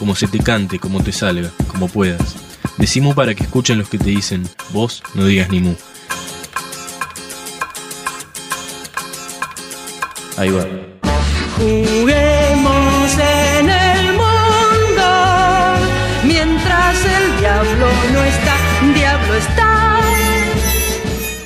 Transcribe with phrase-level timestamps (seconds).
[0.00, 2.34] como se te cante, como te salga, como puedas.
[2.78, 5.74] Decimu para que escuchen los que te dicen, vos no digas ni mu.
[10.38, 10.64] Ahí va.
[11.58, 15.08] Juguemos en el mundo
[16.24, 18.56] mientras el diablo no está,
[18.94, 20.00] diablo está.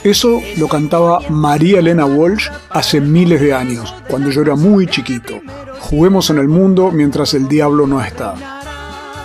[0.05, 5.41] Eso lo cantaba María Elena Walsh hace miles de años, cuando yo era muy chiquito.
[5.90, 8.34] Juguemos en el mundo mientras el diablo no está.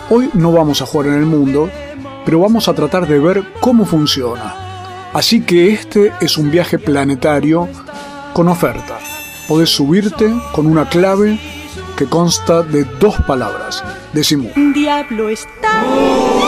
[0.09, 1.69] Hoy no vamos a jugar en el mundo,
[2.25, 5.09] pero vamos a tratar de ver cómo funciona.
[5.13, 7.69] Así que este es un viaje planetario
[8.33, 8.99] con oferta.
[9.47, 11.39] Podés subirte con una clave
[11.97, 13.81] que consta de dos palabras.
[14.11, 14.51] Decimos.
[14.73, 16.38] Diablo está.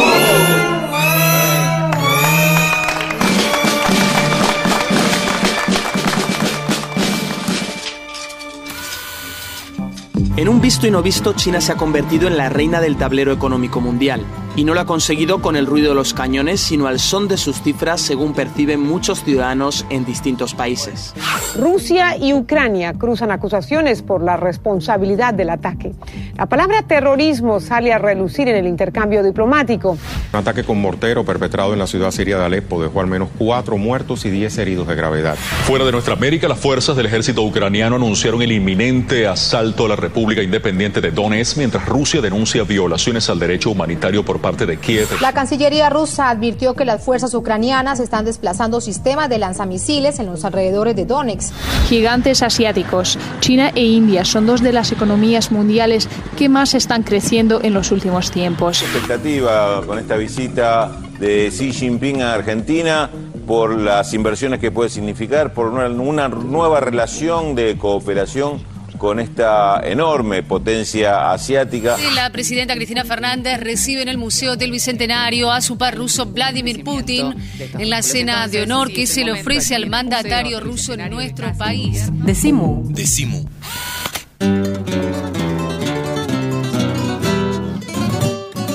[10.42, 13.32] En un visto y no visto, China se ha convertido en la reina del tablero
[13.32, 14.26] económico mundial.
[14.56, 17.38] Y no lo ha conseguido con el ruido de los cañones, sino al son de
[17.38, 21.14] sus cifras, según perciben muchos ciudadanos en distintos países.
[21.58, 25.94] Rusia y Ucrania cruzan acusaciones por la responsabilidad del ataque.
[26.38, 29.98] La palabra terrorismo sale a relucir en el intercambio diplomático.
[30.34, 33.78] Un ataque con mortero perpetrado en la ciudad siria de Alepo dejó al menos cuatro
[33.78, 35.36] muertos y diez heridos de gravedad.
[35.66, 39.96] Fuera de nuestra América, las fuerzas del ejército ucraniano anunciaron el inminente asalto a la
[39.96, 45.08] República Independiente de Donetsk, mientras Rusia denuncia violaciones al derecho humanitario por parte de Kiev.
[45.22, 50.44] La Cancillería rusa advirtió que las fuerzas ucranianas están desplazando sistemas de lanzamisiles en los
[50.44, 51.54] alrededores de Donetsk.
[51.88, 57.62] Gigantes asiáticos, China e India son dos de las economías mundiales que más están creciendo
[57.64, 58.82] en los últimos tiempos.
[58.82, 63.10] Expectativa con esta visita de Xi Jinping a Argentina
[63.46, 68.71] por las inversiones que puede significar, por una, una nueva relación de cooperación
[69.02, 71.98] con esta enorme potencia asiática.
[72.14, 76.84] La presidenta Cristina Fernández recibe en el Museo del Bicentenario a su par ruso Vladimir
[76.84, 81.52] Putin en la cena de honor que se le ofrece al mandatario ruso en nuestro
[81.58, 82.12] país.
[82.14, 82.94] Decimu.
[82.94, 83.44] Decimu.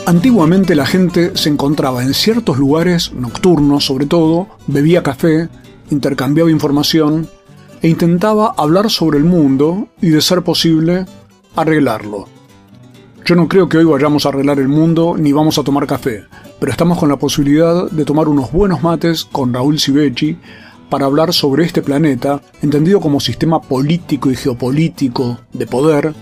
[0.06, 5.48] Antiguamente la gente se encontraba en ciertos lugares nocturnos, sobre todo, bebía café,
[5.88, 7.28] intercambiaba información
[7.86, 11.06] e intentaba hablar sobre el mundo y, de ser posible,
[11.54, 12.26] arreglarlo.
[13.24, 16.24] Yo no creo que hoy vayamos a arreglar el mundo ni vamos a tomar café,
[16.58, 20.36] pero estamos con la posibilidad de tomar unos buenos mates con Raúl Sivecci
[20.90, 26.12] para hablar sobre este planeta, entendido como sistema político y geopolítico de poder,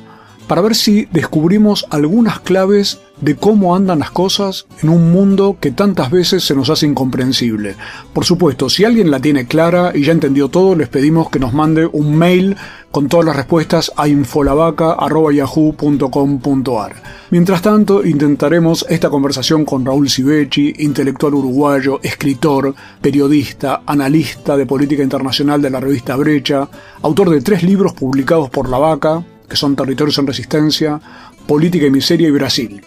[0.46, 5.70] para ver si descubrimos algunas claves de cómo andan las cosas en un mundo que
[5.70, 7.76] tantas veces se nos hace incomprensible.
[8.12, 11.54] Por supuesto, si alguien la tiene clara y ya entendió todo, les pedimos que nos
[11.54, 12.56] mande un mail
[12.90, 17.02] con todas las respuestas a infolavaca.yahoo.com.ar.
[17.30, 25.02] Mientras tanto, intentaremos esta conversación con Raúl Sivecci, intelectual uruguayo, escritor, periodista, analista de política
[25.02, 26.68] internacional de la revista Brecha,
[27.02, 31.00] autor de tres libros publicados por La Vaca, que son Territorios en Resistencia,
[31.46, 32.82] Política y Miseria y Brasil.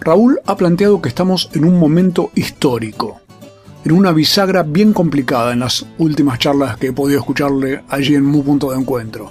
[0.00, 3.20] Raúl ha planteado que estamos en un momento histórico,
[3.84, 8.24] en una bisagra bien complicada en las últimas charlas que he podido escucharle allí en
[8.24, 9.30] Mu Punto de Encuentro.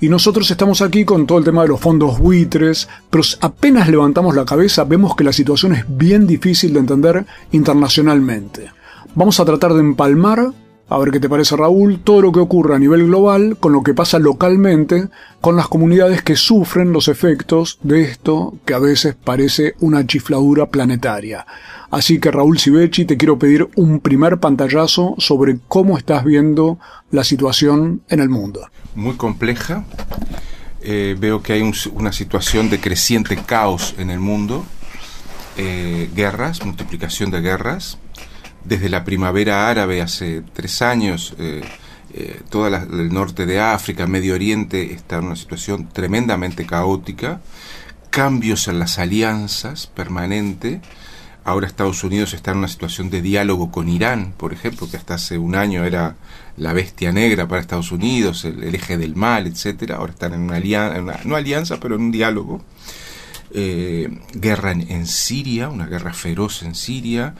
[0.00, 4.34] Y nosotros estamos aquí con todo el tema de los fondos buitres, pero apenas levantamos
[4.36, 8.70] la cabeza vemos que la situación es bien difícil de entender internacionalmente.
[9.16, 10.52] Vamos a tratar de empalmar
[10.88, 13.82] a ver qué te parece Raúl, todo lo que ocurre a nivel global con lo
[13.82, 15.08] que pasa localmente
[15.40, 20.66] con las comunidades que sufren los efectos de esto que a veces parece una chifladura
[20.66, 21.46] planetaria.
[21.90, 26.78] Así que Raúl Sivecci, te quiero pedir un primer pantallazo sobre cómo estás viendo
[27.10, 28.68] la situación en el mundo.
[28.94, 29.84] Muy compleja.
[30.80, 34.64] Eh, veo que hay una situación de creciente caos en el mundo.
[35.56, 37.98] Eh, guerras, multiplicación de guerras
[38.64, 41.62] desde la primavera árabe hace tres años, eh,
[42.14, 47.40] eh, toda el norte de África, Medio Oriente está en una situación tremendamente caótica,
[48.10, 50.80] cambios en las alianzas permanente.
[51.44, 55.14] Ahora Estados Unidos está en una situación de diálogo con Irán, por ejemplo, que hasta
[55.14, 56.16] hace un año era
[56.58, 59.96] la bestia negra para Estados Unidos, el, eje del mal, etcétera.
[59.96, 62.62] Ahora están en una alianza, no alianza, pero en un diálogo.
[63.54, 67.34] eh, guerra en, en Siria, una guerra feroz en Siria,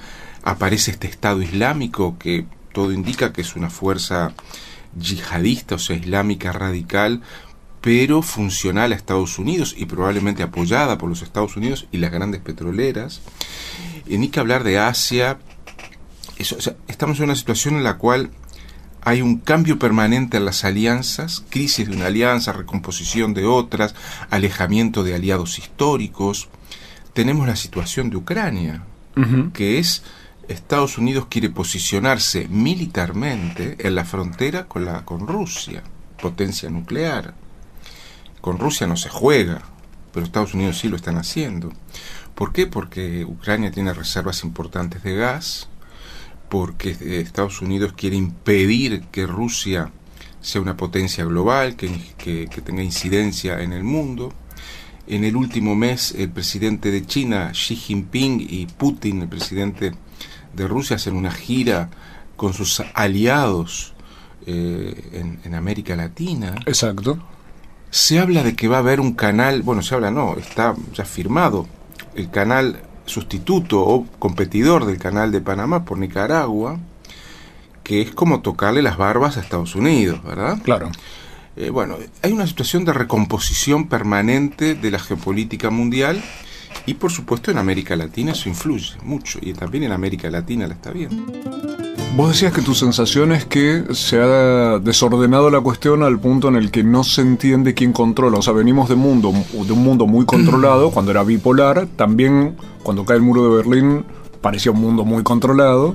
[0.49, 4.33] aparece este Estado Islámico que todo indica que es una fuerza
[4.99, 7.21] yihadista, o sea, islámica radical,
[7.83, 12.41] pero funcional a Estados Unidos y probablemente apoyada por los Estados Unidos y las grandes
[12.41, 13.21] petroleras.
[14.07, 15.39] Y ni que hablar de Asia.
[16.39, 18.31] Eso, o sea, estamos en una situación en la cual
[19.03, 23.95] hay un cambio permanente en las alianzas, crisis de una alianza, recomposición de otras,
[24.31, 26.49] alejamiento de aliados históricos.
[27.13, 28.83] Tenemos la situación de Ucrania,
[29.53, 30.03] que es
[30.49, 35.83] Estados Unidos quiere posicionarse militarmente en la frontera con, la, con Rusia,
[36.21, 37.35] potencia nuclear.
[38.41, 39.63] Con Rusia no se juega,
[40.13, 41.73] pero Estados Unidos sí lo están haciendo.
[42.35, 42.67] ¿Por qué?
[42.67, 45.69] Porque Ucrania tiene reservas importantes de gas,
[46.49, 49.93] porque Estados Unidos quiere impedir que Rusia
[50.41, 54.33] sea una potencia global, que, que, que tenga incidencia en el mundo.
[55.07, 59.93] En el último mes, el presidente de China, Xi Jinping, y Putin, el presidente
[60.59, 61.89] de Rusia, hacen una gira
[62.37, 63.95] con sus aliados
[64.47, 66.55] eh, en, en, América Latina.
[66.67, 67.19] Exacto.
[67.91, 71.05] Se habla de que va a haber un canal, bueno, se habla no, está ya
[71.05, 71.67] firmado,
[72.15, 76.79] el canal sustituto o competidor del canal de Panamá por Nicaragua,
[77.83, 80.59] que es como tocarle las barbas a Estados Unidos, ¿verdad?
[80.63, 80.91] Claro.
[81.57, 86.23] Eh, bueno, hay una situación de recomposición permanente de la geopolítica mundial
[86.87, 90.75] y por supuesto en América Latina eso influye mucho y también en América Latina la
[90.75, 91.33] está viendo.
[92.17, 96.57] Vos decías que tu sensación es que se ha desordenado la cuestión al punto en
[96.57, 98.39] el que no se entiende quién controla.
[98.39, 101.87] O sea, venimos de, mundo, de un mundo muy controlado cuando era bipolar.
[101.95, 104.05] También cuando cae el muro de Berlín
[104.41, 105.95] parecía un mundo muy controlado.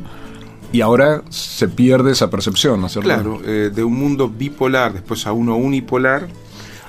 [0.72, 3.10] Y ahora se pierde esa percepción, ¿no es cierto?
[3.10, 6.30] Claro, eh, de un mundo bipolar, después a uno unipolar,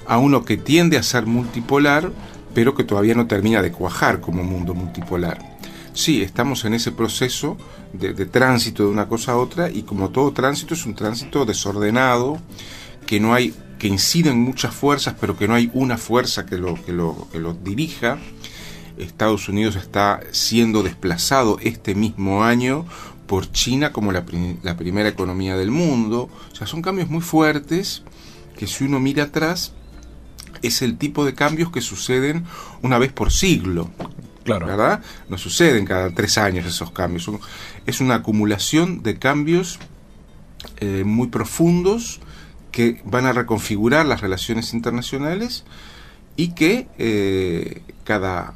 [0.07, 2.13] a uno que tiende a ser multipolar,
[2.55, 5.55] pero que todavía no termina de cuajar como mundo multipolar.
[5.93, 7.57] Sí, estamos en ese proceso
[7.93, 12.39] de, tránsito de una cosa a otra y como todo tránsito es un tránsito desordenado,
[13.07, 16.75] que no hay que inciden muchas fuerzas, pero que no hay una fuerza que lo,
[16.83, 18.19] que lo, que dirija.
[18.97, 22.87] Estados Unidos está siendo desplazado este mismo año
[23.27, 24.25] por China como la,
[24.63, 26.29] la primera economía del mundo.
[26.53, 28.03] O sea, son cambios muy fuertes
[28.57, 29.73] que si uno mira atrás
[30.63, 32.45] es el tipo de cambios que suceden
[32.83, 33.91] una vez por siglo.
[34.45, 34.67] Claro.
[34.67, 35.03] ¿Verdad?
[35.29, 37.25] No suceden cada tres años esos cambios.
[37.25, 37.41] Son,
[37.87, 39.79] es una acumulación de cambios
[40.81, 42.21] eh, muy profundos
[42.71, 45.65] que van a reconfigurar las relaciones internacionales
[46.37, 48.55] y que eh, cada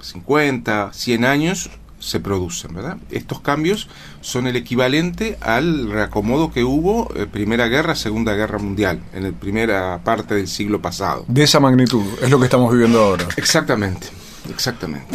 [0.00, 1.70] 50, 100 años
[2.00, 2.96] se producen, ¿verdad?
[3.10, 3.88] Estos cambios
[4.20, 9.32] son el equivalente al reacomodo que hubo en Primera Guerra, Segunda Guerra Mundial, en la
[9.32, 11.24] primera parte del siglo pasado.
[11.28, 13.28] De esa magnitud, es lo que estamos viviendo ahora.
[13.36, 14.08] Exactamente,
[14.50, 15.06] exactamente.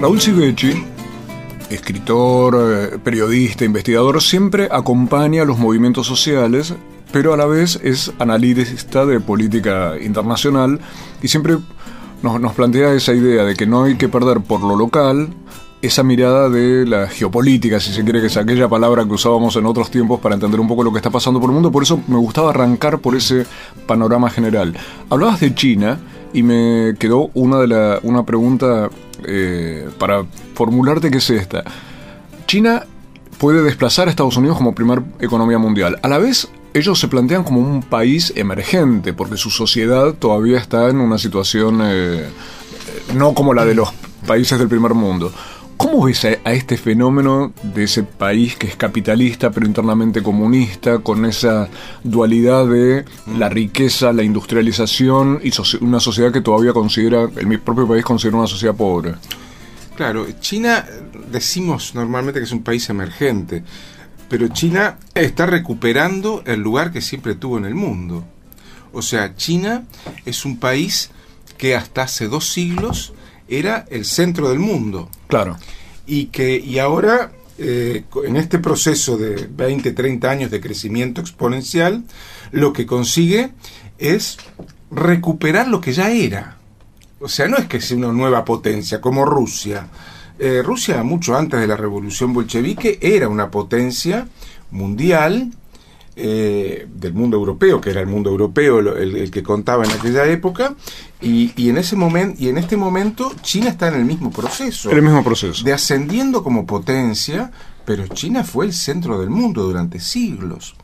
[0.00, 0.82] Raúl Sivechi,
[1.68, 6.74] escritor, periodista, investigador, siempre acompaña a los movimientos sociales,
[7.12, 10.80] pero a la vez es analista de política internacional
[11.22, 11.58] y siempre
[12.22, 15.28] nos, plantea esa idea de que no hay que perder por lo local
[15.82, 19.64] esa mirada de la geopolítica, si se quiere que es aquella palabra que usábamos en
[19.64, 21.72] otros tiempos para entender un poco lo que está pasando por el mundo.
[21.72, 23.46] Por eso me gustaba arrancar por ese
[23.86, 24.74] panorama general.
[25.08, 25.98] Hablabas de China
[26.34, 28.90] y me quedó una, de la, una pregunta
[29.26, 30.24] eh, para
[30.54, 31.64] formularte que es esta.
[32.46, 32.84] China
[33.38, 35.98] puede desplazar a Estados Unidos como primer economía mundial.
[36.02, 40.88] A la vez, ellos se plantean como un país emergente, porque su sociedad todavía está
[40.88, 42.28] en una situación eh,
[43.14, 43.90] no como la de los
[44.26, 45.32] países del primer mundo.
[45.76, 51.24] ¿Cómo ves a, este fenómeno de ese país que es capitalista pero internamente comunista, con
[51.24, 51.68] esa
[52.04, 53.06] dualidad de
[53.38, 55.50] la riqueza, la industrialización y
[55.82, 59.14] una sociedad que todavía considera, el propio país considera una sociedad pobre?
[59.96, 60.84] Claro, China
[61.32, 63.62] decimos normalmente que es un país emergente,
[64.30, 68.24] pero China está recuperando el lugar que siempre tuvo en el mundo.
[68.92, 69.84] O sea, China
[70.24, 71.10] es un país
[71.58, 73.12] que hasta hace dos siglos
[73.48, 75.10] era el centro del mundo.
[75.26, 75.58] Claro.
[76.06, 82.04] Y que y ahora, eh, en este proceso de 20, 30 años de crecimiento exponencial,
[82.52, 83.50] lo que consigue
[83.98, 84.38] es
[84.92, 86.56] recuperar lo que ya era.
[87.18, 89.88] O sea, no es que sea una nueva potencia como Rusia.
[90.42, 94.26] Eh, Rusia, mucho antes de la revolución bolchevique, era una potencia
[94.70, 95.52] mundial
[96.16, 100.26] eh, del mundo europeo, que era el mundo europeo el, el que contaba en aquella
[100.26, 100.76] época,
[101.20, 104.90] y, y, en ese momento y en este momento China está en el mismo proceso,
[104.90, 107.52] el mismo proceso, de ascendiendo como potencia,
[107.84, 110.74] pero China fue el centro del mundo durante siglos.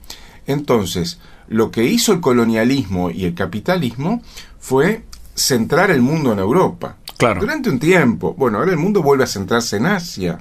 [0.46, 4.20] Entonces, lo que hizo el colonialismo y el capitalismo
[4.58, 6.98] fue centrar el mundo en Europa.
[7.18, 7.40] Claro.
[7.40, 8.34] Durante un tiempo.
[8.34, 10.38] Bueno, ahora el mundo vuelve a centrarse en Asia.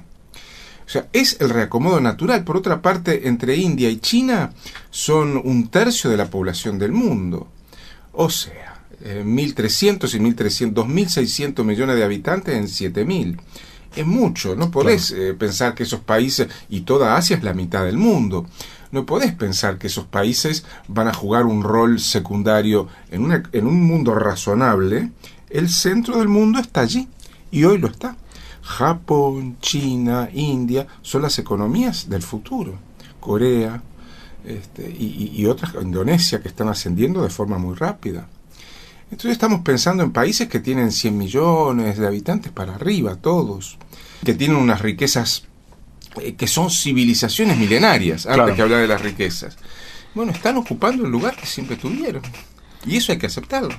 [0.84, 2.44] O sea, es el reacomodo natural.
[2.44, 4.52] Por otra parte, entre India y China
[4.90, 7.48] son un tercio de la población del mundo.
[8.12, 13.38] O sea, eh, 1.300 y 1.300, 2.600 millones de habitantes en 7.000.
[13.96, 17.84] Es mucho, no podés eh, pensar que esos países, y toda Asia es la mitad
[17.84, 18.46] del mundo,
[18.92, 23.66] no podés pensar que esos países van a jugar un rol secundario en, una- en
[23.66, 25.10] un mundo razonable.
[25.56, 27.08] El centro del mundo está allí,
[27.50, 28.14] y hoy lo está.
[28.60, 32.74] Japón, China, India son las economías del futuro.
[33.20, 33.82] Corea
[34.44, 38.28] este, y, otras, Indonesia, que están ascendiendo de forma muy rápida.
[39.10, 43.78] Entonces estamos pensando en países que tienen 100 millones de habitantes para arriba, todos,
[44.26, 45.44] que tienen unas riquezas
[46.20, 48.54] eh, que son civilizaciones milenarias, antes Claro.
[48.54, 49.56] que hablar de las riquezas.
[50.14, 52.20] Bueno, están ocupando el lugar que siempre tuvieron.
[52.84, 53.70] Y eso hay que aceptarlo.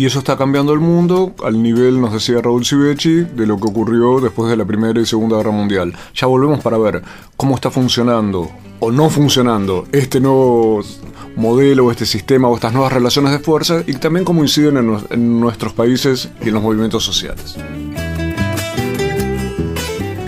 [0.00, 3.68] Y eso está cambiando el mundo al nivel, nos decía Raúl Civechi, de lo que
[3.68, 5.92] ocurrió después de la Primera y Segunda Guerra Mundial.
[6.14, 7.02] Ya volvemos para ver
[7.36, 10.82] cómo está funcionando o no funcionando este nuevo
[11.36, 15.38] modelo, este sistema o estas nuevas relaciones de fuerza y también cómo inciden en, en
[15.38, 17.56] nuestros países y en los movimientos sociales.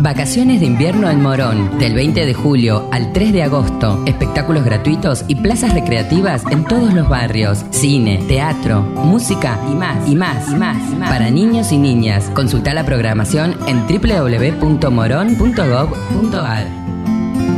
[0.00, 4.00] Vacaciones de invierno en Morón, del 20 de julio al 3 de agosto.
[4.06, 7.64] Espectáculos gratuitos y plazas recreativas en todos los barrios.
[7.70, 11.10] Cine, teatro, música y más, y más, y más, y más.
[11.10, 12.30] Para niños y niñas.
[12.32, 16.66] Consulta la programación en www.moron.gov.ar.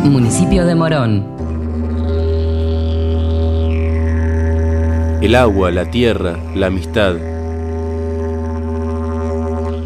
[0.05, 1.27] Municipio de Morón.
[5.21, 7.17] El agua, la tierra, la amistad.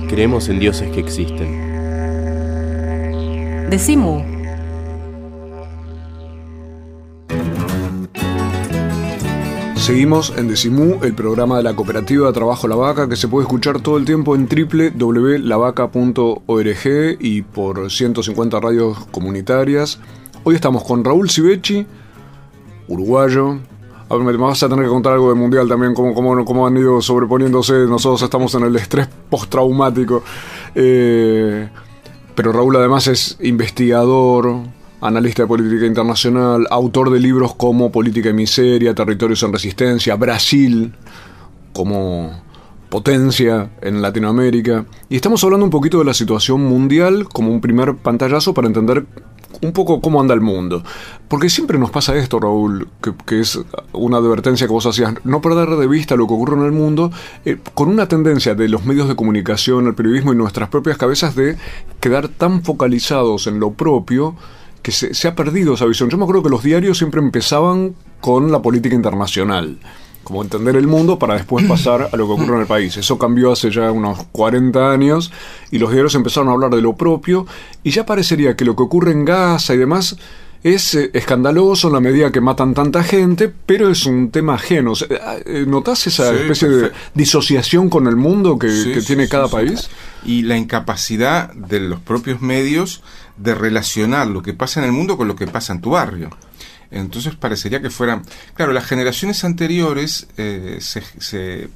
[0.08, 1.63] Creemos en dioses que existen.
[3.70, 4.22] Decimu.
[9.76, 13.44] Seguimos en Decimú, el programa de la cooperativa de trabajo La Vaca, que se puede
[13.44, 20.00] escuchar todo el tiempo en www.lavaca.org y por 150 radios comunitarias.
[20.42, 21.86] Hoy estamos con Raúl Civechi,
[22.88, 23.58] uruguayo.
[24.08, 26.66] A ver, me vas a tener que contar algo del mundial también, cómo, cómo, cómo
[26.66, 27.86] han ido sobreponiéndose.
[27.86, 30.22] Nosotros estamos en el estrés postraumático.
[30.74, 31.68] Eh,
[32.34, 34.60] pero Raúl además es investigador,
[35.00, 40.92] analista de política internacional, autor de libros como Política y Miseria, Territorios en Resistencia, Brasil
[41.72, 42.42] como
[42.88, 44.86] potencia en Latinoamérica.
[45.08, 49.04] Y estamos hablando un poquito de la situación mundial como un primer pantallazo para entender
[49.64, 50.82] un poco cómo anda el mundo.
[51.28, 52.88] Porque siempre nos pasa esto, Raúl,
[53.26, 53.58] que, es
[53.92, 57.10] una advertencia que vos hacías, no perder de vista lo que ocurre en el mundo,
[57.44, 61.34] eh, con una tendencia de los medios de comunicación, el periodismo y nuestras propias cabezas
[61.34, 61.56] de
[62.00, 64.36] quedar tan focalizados en lo propio
[64.82, 66.10] que se, se ha perdido esa visión.
[66.10, 69.78] Yo me acuerdo que los diarios siempre empezaban con la política internacional
[70.24, 72.96] como entender el mundo para después pasar a lo que ocurre en el país.
[72.96, 75.30] Eso cambió hace ya unos 40 años
[75.70, 77.46] y los diarios empezaron a hablar de lo propio
[77.84, 80.16] y ya parecería que lo que ocurre en Gaza y demás
[80.64, 84.92] es eh, escandaloso en la medida que matan tanta gente, pero es un tema ajeno.
[84.92, 85.08] O sea,
[85.44, 89.28] eh, ¿Notás esa Sí, especie de disociación con el mundo que, Sí, que sí, tiene
[89.28, 89.90] cada país?
[90.24, 93.02] Y la incapacidad de los propios medios
[93.36, 96.30] de relacionar lo que pasa en el mundo con lo que pasa en tu barrio.
[96.94, 98.22] Entonces parecería que fueran...
[98.54, 101.68] Claro, las generaciones anteriores eh, se, se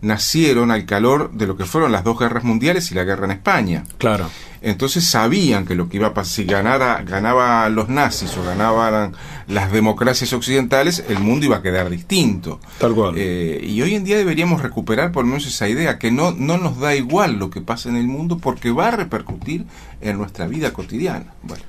[0.00, 3.32] nacieron al calor de lo que fueron las dos guerras mundiales y la guerra en
[3.32, 3.84] España.
[3.98, 4.30] Claro.
[4.60, 9.14] Entonces sabían que lo que iba a pasar, si ganara, ganaban los nazis o ganaban
[9.46, 12.60] las democracias occidentales, el mundo iba a quedar distinto.
[12.78, 13.14] Tal cual.
[13.16, 16.58] Eh, y hoy en día deberíamos recuperar por lo menos esa idea, que no, no
[16.58, 19.64] nos da igual lo que pasa en el mundo porque va a repercutir
[20.00, 21.34] en nuestra vida cotidiana.
[21.42, 21.64] Bueno,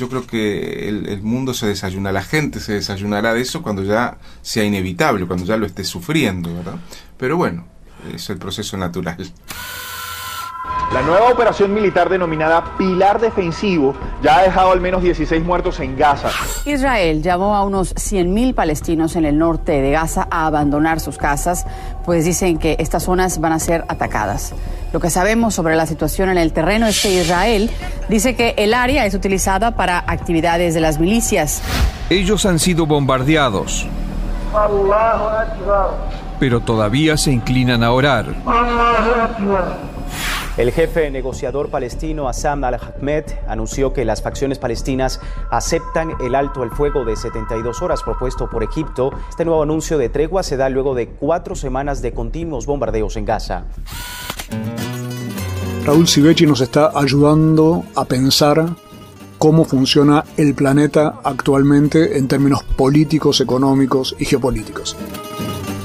[0.00, 3.84] yo creo que el, el, mundo se desayuna, la gente se desayunará de eso cuando
[3.84, 6.76] ya sea inevitable, cuando ya lo esté sufriendo, ¿verdad?
[7.18, 7.66] Pero bueno,
[8.14, 9.30] es el proceso natural.
[10.92, 15.96] La nueva operación militar denominada Pilar Defensivo ya ha dejado al menos 16 muertos en
[15.96, 16.30] Gaza.
[16.64, 21.64] Israel llamó a unos 100.000 palestinos en el norte de Gaza a abandonar sus casas,
[22.04, 24.52] pues dicen que estas zonas van a ser atacadas.
[24.92, 27.70] Lo que sabemos sobre la situación en el terreno es que Israel
[28.08, 31.62] dice que el área es utilizada para actividades de las milicias.
[32.08, 33.86] Ellos han sido bombardeados,
[36.40, 38.26] pero todavía se inclinan a orar.
[40.56, 46.70] El jefe negociador palestino Assam al-Ahmed anunció que las facciones palestinas aceptan el alto el
[46.70, 49.10] fuego de 72 horas propuesto por Egipto.
[49.28, 53.24] Este nuevo anuncio de tregua se da luego de cuatro semanas de continuos bombardeos en
[53.24, 53.64] Gaza.
[55.84, 58.76] Raúl Sivechi nos está ayudando a pensar
[59.38, 64.94] cómo funciona el planeta actualmente en términos políticos, económicos y geopolíticos.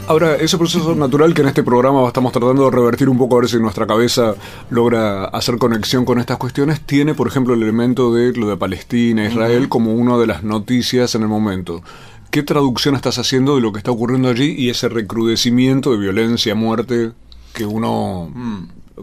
[0.07, 3.41] Ahora, ese proceso natural que en este programa estamos tratando de revertir un poco a
[3.41, 4.35] ver si nuestra cabeza
[4.69, 9.25] logra hacer conexión con estas cuestiones, tiene, por ejemplo, el elemento de lo de Palestina,
[9.25, 11.81] Israel, como una de las noticias en el momento.
[12.29, 16.53] ¿Qué traducción estás haciendo de lo que está ocurriendo allí y ese recrudecimiento de violencia,
[16.53, 17.11] muerte
[17.53, 18.31] que uno...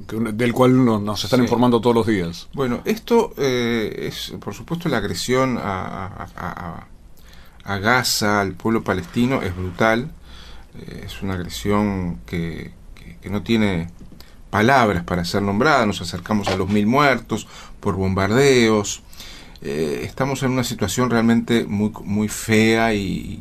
[0.06, 1.44] Que, del cual nos, nos están sí.
[1.44, 2.48] informando todos los días.
[2.54, 6.86] Bueno, esto eh, es, por supuesto, la agresión a, a, a,
[7.64, 10.08] a Gaza, al pueblo palestino, es brutal
[11.04, 12.72] es una agresión que,
[13.20, 13.88] que, no tiene
[14.50, 17.46] palabras para ser nombrada, nos acercamos a los mil muertos
[17.80, 19.02] por bombardeos,
[19.62, 23.40] eh, estamos en una situación realmente muy, muy fea y,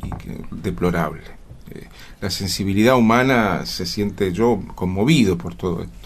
[0.50, 1.22] deplorable.
[1.70, 1.88] Eh,
[2.20, 6.02] la sensibilidad humana se siente yo conmovido por todo esto.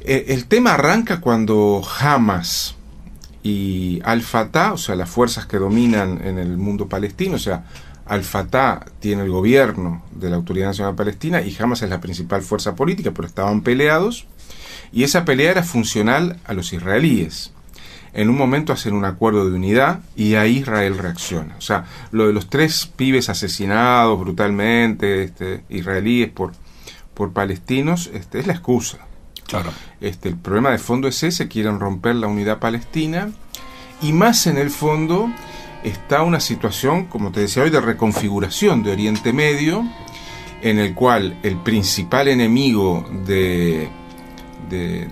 [0.00, 2.76] Eh, el tema arranca cuando Hamas
[3.42, 7.64] y Al-Fatah, o sea, las fuerzas que dominan en el mundo palestino, o sea,
[8.06, 12.74] al-Fatah tiene el gobierno de la Autoridad Nacional Palestina y Hamas es la principal fuerza
[12.74, 14.26] política, pero estaban peleados
[14.92, 17.52] y esa pelea era funcional a los israelíes.
[18.12, 21.54] En un momento hacen un acuerdo de unidad y ahí Israel reacciona.
[21.58, 26.52] O sea, lo de los tres pibes asesinados brutalmente, este, israelíes por,
[27.12, 28.98] por palestinos, este, es la excusa.
[29.46, 29.70] Claro.
[30.00, 33.30] Este, el problema de fondo es ese, quieren romper la unidad palestina
[34.00, 35.30] y más en el fondo
[35.86, 39.84] está una situación, como te decía hoy, de reconfiguración de Oriente Medio,
[40.62, 43.88] en el cual el principal enemigo de,
[44.68, 45.06] de,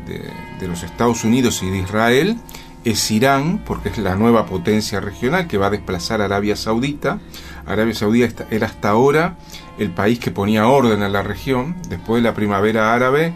[0.58, 2.38] de, los Estados Unidos y de Israel
[2.84, 7.20] es Irán, porque es la nueva potencia regional que va a desplazar a Arabia Saudita.
[7.66, 9.36] Arabia Saudita era hasta ahora
[9.78, 13.34] el país que ponía orden en la región, después de la primavera árabe,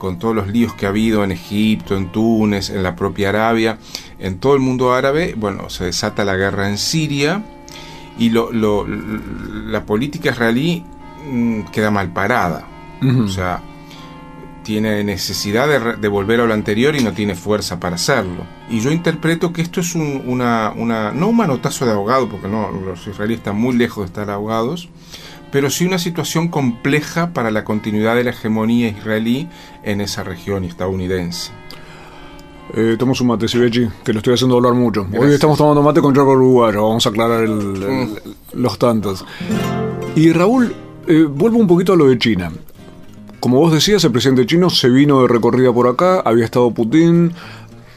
[0.00, 3.76] con todos los líos que ha habido en Egipto, en Túnez, en la propia Arabia,
[4.18, 7.44] en todo el mundo árabe, bueno, se desata la guerra en Siria
[8.18, 10.82] y lo, lo, la política israelí
[11.30, 12.66] mmm, queda mal parada.
[13.02, 13.24] Uh -huh.
[13.26, 13.60] O sea,
[14.62, 18.46] tiene necesidad de, de, volver a lo anterior y no tiene fuerza para hacerlo.
[18.70, 22.48] Y yo interpreto que esto es un, una, una, no un manotazo de ahogado, porque
[22.48, 24.88] no, los israelíes están muy lejos de estar ahogados,
[25.50, 29.48] pero sí una situación compleja para la continuidad de la hegemonía israelí
[29.82, 31.52] en esa región estadounidense.
[32.74, 35.06] Eh, tomo un mate, Sibechi, que lo estoy haciendo hablar mucho.
[35.18, 38.16] Hoy estamos tomando mate con Jaco Uruguayo, vamos a aclarar el, el, mm.
[38.54, 39.24] los tantos.
[40.14, 40.72] Y Raúl,
[41.08, 42.52] eh, vuelvo un poquito a lo de China.
[43.40, 47.32] Como vos decías, el presidente chino se vino de recorrida por acá, había estado Putin,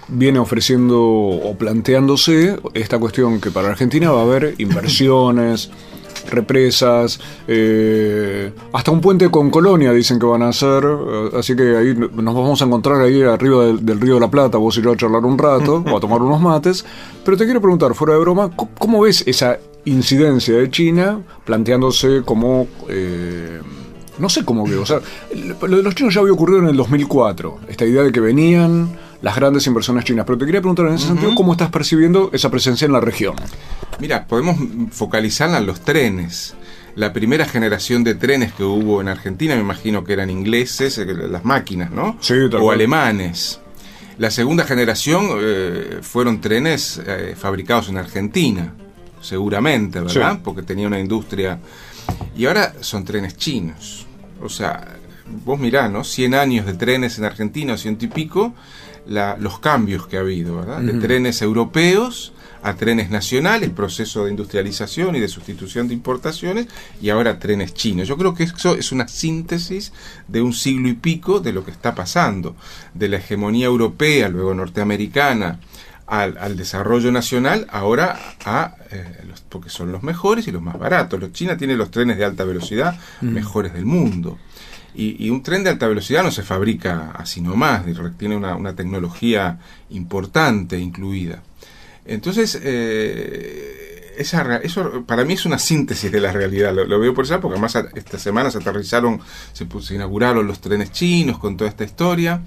[0.07, 5.69] viene ofreciendo o planteándose esta cuestión que para Argentina va a haber inversiones.
[6.29, 11.75] represas, eh, hasta un puente con Colonia dicen que van a hacer, eh, así que
[11.75, 14.81] ahí nos vamos a encontrar ahí arriba del, del, Río de la Plata, vos y
[14.81, 16.85] yo a charlar un rato, o a tomar unos mates,
[17.23, 22.67] pero te quiero preguntar, fuera de broma, ¿cómo, ves esa incidencia de China planteándose como...
[22.89, 23.61] Eh,
[24.19, 24.99] no sé cómo veo, o sea,
[25.67, 28.95] lo de los chinos ya había ocurrido en el 2004, esta idea de que venían
[29.23, 31.13] las grandes inversiones chinas, pero te quería preguntar en ese uh -huh.
[31.13, 33.35] sentido, ¿cómo estás percibiendo esa presencia en la región?
[33.99, 34.57] Mira, podemos
[34.91, 36.55] focalizarla en los trenes.
[36.95, 41.05] La primera generación de trenes que hubo en Argentina, me imagino que eran ingleses, eh,
[41.05, 42.17] las máquinas, ¿no?
[42.19, 42.75] Sí, o cual.
[42.75, 43.61] alemanes.
[44.17, 48.73] La segunda generación eh, fueron trenes eh, fabricados en Argentina,
[49.21, 50.33] seguramente, ¿verdad?
[50.33, 50.41] Sí.
[50.43, 51.59] Porque tenía una industria.
[52.35, 54.05] Y ahora son trenes chinos.
[54.41, 54.97] O sea,
[55.45, 56.03] vos mirá, ¿no?
[56.03, 58.53] 100 años de trenes en Argentina, ciento y pico,
[59.07, 60.81] la, los cambios que ha habido, ¿verdad?
[60.83, 60.91] Uh -huh.
[60.93, 62.33] De trenes europeos
[62.65, 66.67] a trenes nacionales, proceso de industrialización y de sustitución de importaciones,
[67.01, 68.07] y ahora trenes chinos.
[68.07, 69.91] Yo creo que eso es una síntesis
[70.29, 72.55] de un siglo y pico de lo que está pasando,
[72.93, 75.59] de la hegemonía europea, luego norteamericana,
[76.07, 81.19] al, desarrollo nacional, ahora a, eh, los, porque son los mejores y los más baratos.
[81.33, 83.29] China tiene los trenes de alta velocidad Mm.
[83.33, 84.37] mejores del mundo.
[84.95, 87.83] Y, un tren de alta velocidad no se fabrica así nomás,
[88.17, 91.41] tiene una, una tecnología importante incluida.
[92.05, 93.83] Entonces, eh,
[94.17, 97.75] eso para mí es una síntesis de la realidad, lo, veo por eso, porque además
[97.95, 99.19] esta semana se aterrizaron,
[99.53, 102.41] se, inauguraron los trenes chinos con toda esta historia.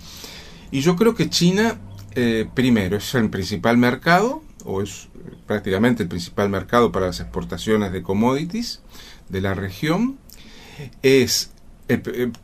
[0.71, 1.79] Y yo creo que China,
[2.15, 5.09] eh, primero, es el principal mercado, o es
[5.47, 8.81] prácticamente el principal mercado para las exportaciones de commodities
[9.29, 10.19] de la región.
[11.03, 11.56] Es, eh, eh,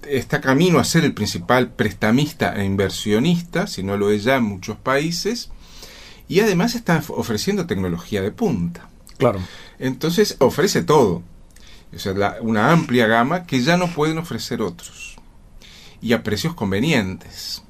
[0.08, 4.44] está camino a ser el principal prestamista e inversionista, si no lo es ya en
[4.44, 5.50] muchos países.
[6.28, 8.88] Y además está of- ofreciendo tecnología de punta.
[9.18, 9.40] Claro.
[9.78, 11.22] Entonces ofrece todo.
[11.94, 15.16] O sea, la- una amplia gama que ya no pueden ofrecer otros.
[16.00, 17.62] Y a precios convenientes.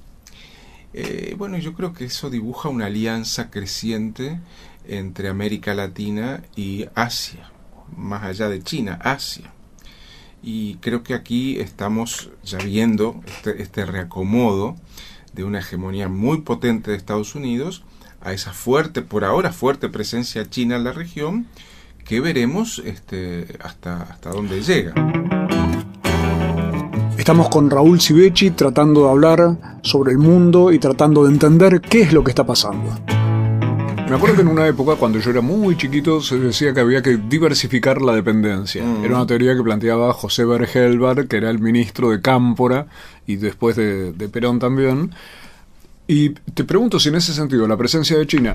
[0.94, 4.38] Eh, bueno, yo creo que eso dibuja una alianza creciente
[4.86, 7.50] entre América Latina y Asia,
[7.96, 9.52] más allá de China, Asia.
[10.42, 14.76] Y creo que aquí estamos ya viendo este, este reacomodo
[15.32, 17.84] de una hegemonía muy potente de Estados Unidos
[18.20, 21.46] a esa fuerte, por ahora fuerte presencia china en la región,
[22.04, 24.94] que veremos este, hasta, hasta dónde llega.
[27.16, 32.02] Estamos con Raúl Civechi tratando de hablar sobre el mundo y tratando de entender qué
[32.02, 33.11] es lo que está pasando.
[34.12, 37.00] Me acuerdo que en una época, cuando yo era muy chiquito, se decía que había
[37.02, 38.84] que diversificar la dependencia.
[38.84, 39.04] Mm.
[39.06, 42.88] Era una teoría que planteaba José Bergelbar, que era el ministro de Cámpora
[43.26, 45.12] y después de, de Perón también.
[46.06, 48.54] Y te pregunto si en ese sentido la presencia de China,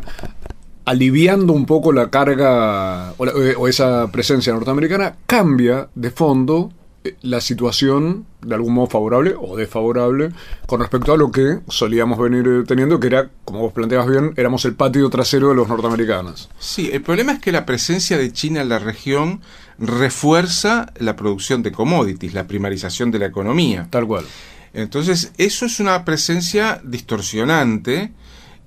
[0.85, 6.73] aliviando un poco la carga o, la- o esa presencia norteamericana, cambia de fondo eh,
[7.21, 10.31] la situación de algún modo favorable o desfavorable
[10.65, 14.33] con respecto a lo que solíamos venir eh, teniendo, que era, como vos planteabas bien,
[14.35, 16.49] éramos el patio trasero de los norteamericanos.
[16.59, 19.41] Sí, el problema es que la presencia de China en la región
[19.79, 23.87] refuerza la producción de commodities, la primarización de la economía.
[23.89, 24.25] Tal cual.
[24.73, 28.11] Entonces, eso es una presencia distorsionante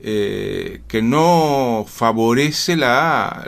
[0.01, 3.47] eh, que no favorece la,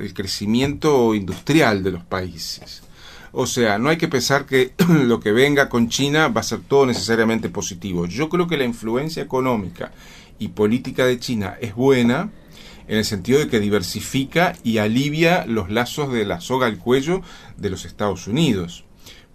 [0.00, 2.82] el crecimiento industrial de los países.
[3.32, 6.60] O sea, no hay que pensar que lo que venga con China va a ser
[6.60, 8.06] todo necesariamente positivo.
[8.06, 9.92] Yo creo que la influencia económica
[10.38, 12.30] y política de China es buena
[12.88, 17.20] en el sentido de que diversifica y alivia los lazos de la soga al cuello
[17.56, 18.85] de los Estados Unidos.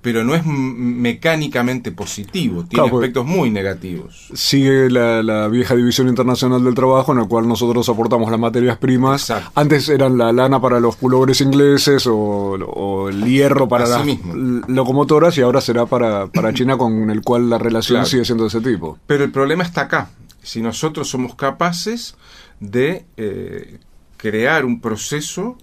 [0.01, 4.29] Pero no es mecánicamente positivo, tiene Claro, aspectos muy negativos.
[4.33, 8.77] Sigue la, la vieja división internacional del trabajo en la cual nosotros aportamos las materias
[8.77, 9.31] primas.
[9.55, 14.05] Antes eran la lana para los pulobres ingleses o, o el hierro para Así las
[14.05, 14.33] mismo.
[14.67, 18.09] locomotoras y ahora será para, para China con el cual la relación Claro.
[18.09, 18.97] sigue siendo de ese tipo.
[19.07, 20.09] Pero el problema está acá.
[20.41, 22.15] Si nosotros somos capaces
[22.59, 23.79] de eh,
[24.17, 25.57] crear un proceso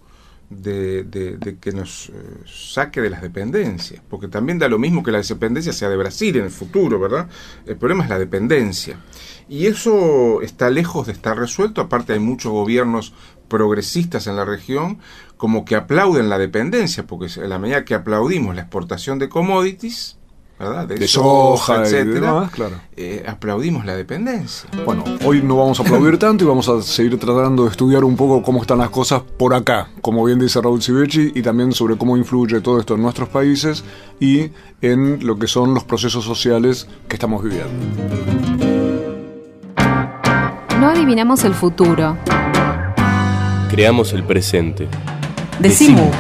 [0.51, 2.13] de, que nos eh,
[2.47, 6.37] saque de las dependencias, porque también da lo mismo que la dependencia sea de Brasil
[6.37, 7.29] en el futuro, ¿verdad?
[7.67, 8.99] El problema es la dependencia.
[9.49, 13.13] Y eso está lejos de estar resuelto, aparte hay muchos gobiernos
[13.49, 14.99] progresistas en la región
[15.37, 20.18] como que aplauden la dependencia, porque en la medida que aplaudimos la exportación de commodities,
[20.59, 20.87] ¿verdad?
[20.89, 22.77] De soja y demás, claro.
[22.97, 24.69] eh, aplaudimos la dependencia.
[24.85, 28.17] Bueno, hoy no vamos a aplaudir tanto y vamos a seguir tratando de estudiar un
[28.17, 31.97] poco cómo están las cosas por acá, como bien dice Raúl Civechi, y también sobre
[31.97, 33.85] cómo influye todo esto en nuestros países
[34.19, 34.51] y
[34.83, 37.69] en lo que son los procesos sociales que estamos viviendo.
[40.81, 42.17] No adivinamos el futuro.
[43.71, 44.89] Creamos el presente.
[45.59, 46.11] Decimu.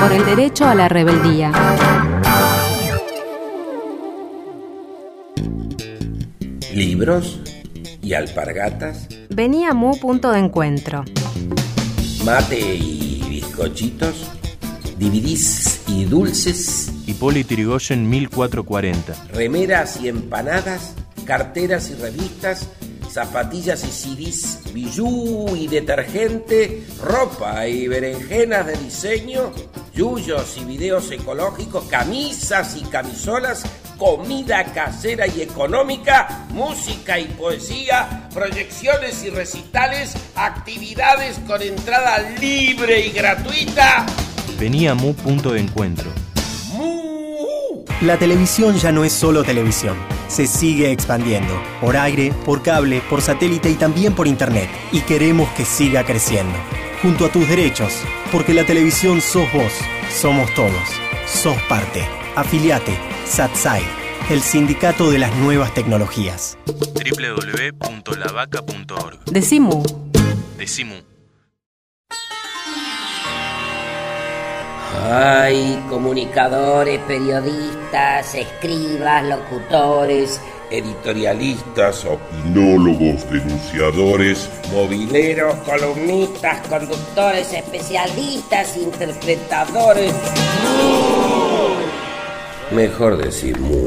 [0.00, 1.52] Por el derecho a la rebeldía.
[6.74, 7.40] Libros
[8.02, 11.04] y alpargatas, Venía Mu punto de encuentro.
[12.24, 14.30] mate y bizcochitos,
[14.98, 19.14] DVDs y dulces, Hipólito Yrigoyen 1440.
[19.32, 22.68] remeras y empanadas, carteras y revistas,
[23.12, 29.52] zapatillas y CDs, bijú y detergente, ropa y berenjenas de diseño,
[29.94, 33.64] yuyos y videos ecológicos, camisas y camisolas,
[33.98, 43.10] comida casera y económica, música y poesía, proyecciones y recitales, actividades con entrada libre y
[43.12, 44.06] gratuita.
[44.58, 46.10] Venía Mu punto de encuentro.
[48.02, 49.96] La televisión ya no es solo televisión.
[50.26, 51.54] Se sigue expandiendo.
[51.80, 54.68] Por aire, por cable, por satélite y también por internet.
[54.90, 56.58] Y queremos que siga creciendo.
[57.00, 57.92] Junto a tus derechos.
[58.32, 59.72] Porque la televisión sos vos.
[60.12, 60.72] Somos todos.
[61.28, 62.04] Sos parte.
[62.34, 62.98] Afiliate.
[63.24, 63.82] Satsai.
[64.30, 66.58] el sindicato de las nuevas tecnologías.
[66.66, 69.84] www.lavaca.org Decimu.
[70.58, 71.11] Decimu.
[75.00, 90.14] Hay comunicadores, periodistas, escribas, locutores, editorialistas, opinólogos, denunciadores, mobileros, columnistas, conductores, especialistas, interpretadores.
[92.70, 93.84] Mejor decir mu.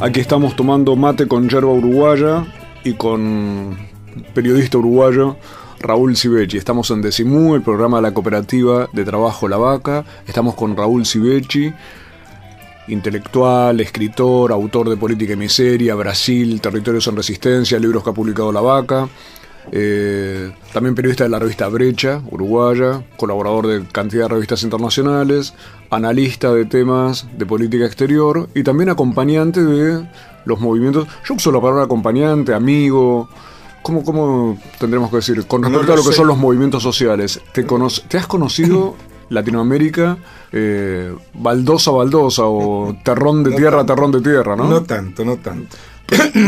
[0.00, 2.46] Aquí estamos tomando mate con yerba uruguaya
[2.84, 3.89] y con
[4.34, 5.36] periodista uruguayo
[5.80, 6.58] Raúl Civechi.
[6.58, 10.04] Estamos en Decimú, el programa de la cooperativa de trabajo La Vaca.
[10.26, 11.72] Estamos con Raúl Civechi,
[12.88, 18.52] intelectual, escritor, autor de Política y Miseria, Brasil, Territorios en Resistencia, libros que ha publicado
[18.52, 19.08] La Vaca.
[19.72, 25.54] Eh, también periodista de la revista Brecha, uruguaya, colaborador de cantidad de revistas internacionales,
[25.90, 30.06] analista de temas de política exterior y también acompañante de
[30.44, 31.06] los movimientos.
[31.24, 33.28] Yo uso la palabra acompañante, amigo.
[33.82, 35.46] ¿Cómo, cómo tendremos que decir?
[35.46, 37.64] Con respecto No a lo que son los movimientos sociales, ¿te,
[38.08, 38.94] ¿te has conocido
[39.30, 40.18] Latinoamérica
[40.52, 43.94] eh, baldosa, baldosa o terrón de No tierra, tanto.
[43.94, 44.64] terrón de tierra, ¿no?
[44.68, 45.76] No tanto, no tanto.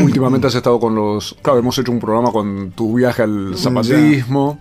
[0.03, 1.37] Últimamente has estado con los.
[1.41, 4.59] Claro, hemos hecho un programa con tu viaje al zapatismo.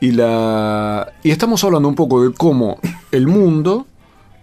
[0.00, 1.12] Y la.
[1.24, 2.78] Y estamos hablando un poco de cómo
[3.10, 3.86] el mundo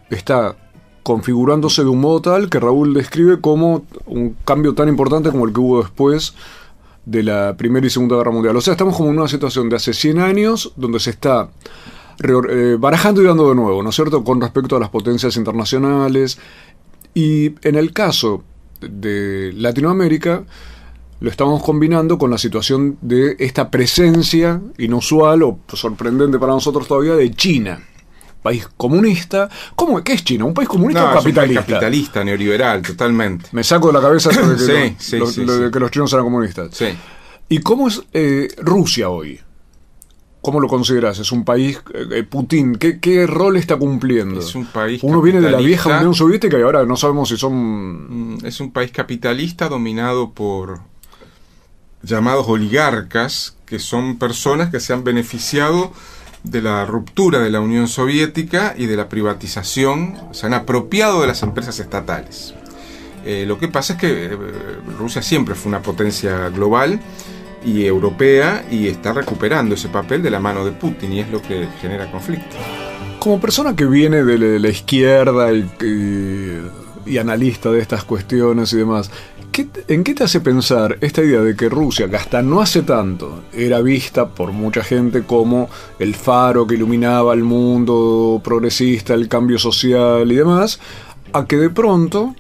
[0.10, 0.56] está
[1.04, 5.54] configurándose de un modo tal que Raúl describe como un cambio tan importante como el
[5.54, 6.34] que hubo después
[7.06, 8.56] de la Primera y Segunda Guerra Mundial.
[8.56, 11.50] O sea, estamos como en una situación de hace 100 años donde se está
[12.24, 16.38] eh, barajando y dando de nuevo, ¿no es cierto?, con respecto a las potencias internacionales.
[17.14, 18.44] Y en el caso
[18.82, 20.44] de Latinoamérica,
[21.20, 27.16] lo estamos combinando con la situación de esta presencia inusual o sorprendente para nosotros todavía
[27.16, 27.80] de China.
[28.46, 29.50] País comunista.
[29.76, 30.46] ¿Cómo, ¿Qué es China?
[30.46, 31.62] ¿Un país comunista No, o es un país capitalista?
[31.66, 33.50] capitalista, neoliberal, totalmente.
[33.54, 35.60] Me saco de la cabeza eso de que, Sí, lo- sí, lo- sí, lo sí.
[35.64, 36.70] de que los chinos eran comunistas.
[36.74, 36.86] Sí.
[37.50, 39.40] ¿Y cómo es eh, Rusia hoy?
[40.42, 41.18] ¿Cómo lo consideras?
[41.18, 44.40] ¿Es un país, eh, eh, Putin, ¿qué, qué rol está cumpliendo?
[44.40, 45.98] Es un país Uno viene de la vieja capitalista.
[46.02, 48.36] Unión Soviética y ahora no sabemos si son...
[48.36, 50.82] Mm, Es un país capitalista dominado por
[52.04, 55.92] llamados oligarcas, que son personas que se han beneficiado
[56.46, 61.28] de la ruptura de la Unión Soviética y de la privatización, se han apropiado de
[61.28, 62.54] las empresas estatales.
[63.26, 64.38] Eh, lo que pasa es que eh,
[64.98, 67.00] Rusia siempre fue una potencia global
[67.66, 71.42] y europea y está recuperando ese papel de la mano de Putin y es lo
[71.42, 72.56] que genera conflicto.
[73.20, 79.10] Como persona que viene de la, izquierda y analista de estas cuestiones y demás,
[79.56, 82.82] ¿qué- ¿en qué te hace pensar esta idea de que Rusia, que hasta no hace
[82.82, 89.30] tanto era vista por mucha gente como el faro que iluminaba el mundo progresista, el
[89.30, 90.80] cambio social y demás,
[91.32, 92.36] a que de pronto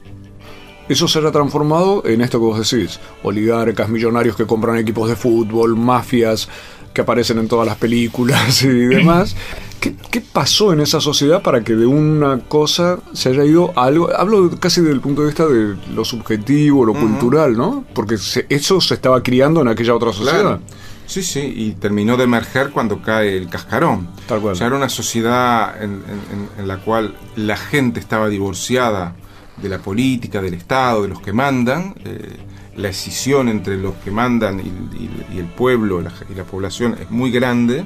[0.89, 5.15] eso se haya transformado en esto que vos decís, oligarcas, millonarios que compran equipos de
[5.15, 6.49] fútbol, mafias
[6.93, 9.35] que aparecen en todas las películas y demás.
[9.79, 13.85] ¿Qué, qué pasó en esa sociedad para que de una cosa se haya ido a
[13.85, 14.09] algo?
[14.15, 17.85] Hablo casi desde el punto de vista de lo subjetivo, lo cultural, ¿no?
[17.93, 20.41] Porque se- eso se estaba criando en aquella otra sociedad.
[20.41, 20.59] Claro.
[21.05, 24.07] Sí, sí, y terminó de emerger cuando cae el cascarón.
[24.27, 24.53] Tal cual.
[24.53, 25.99] O sea, era una sociedad en, en-
[26.31, 29.13] en- en la cual la gente estaba divorciada
[29.61, 31.93] de la política, del Estado, de los que mandan.
[32.05, 32.37] eh,
[32.77, 36.97] la escisión entre los que mandan y, y- y el pueblo la- y la población
[36.99, 37.85] es muy grande.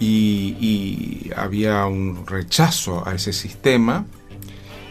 [0.00, 4.06] Y, había un rechazo a ese sistema.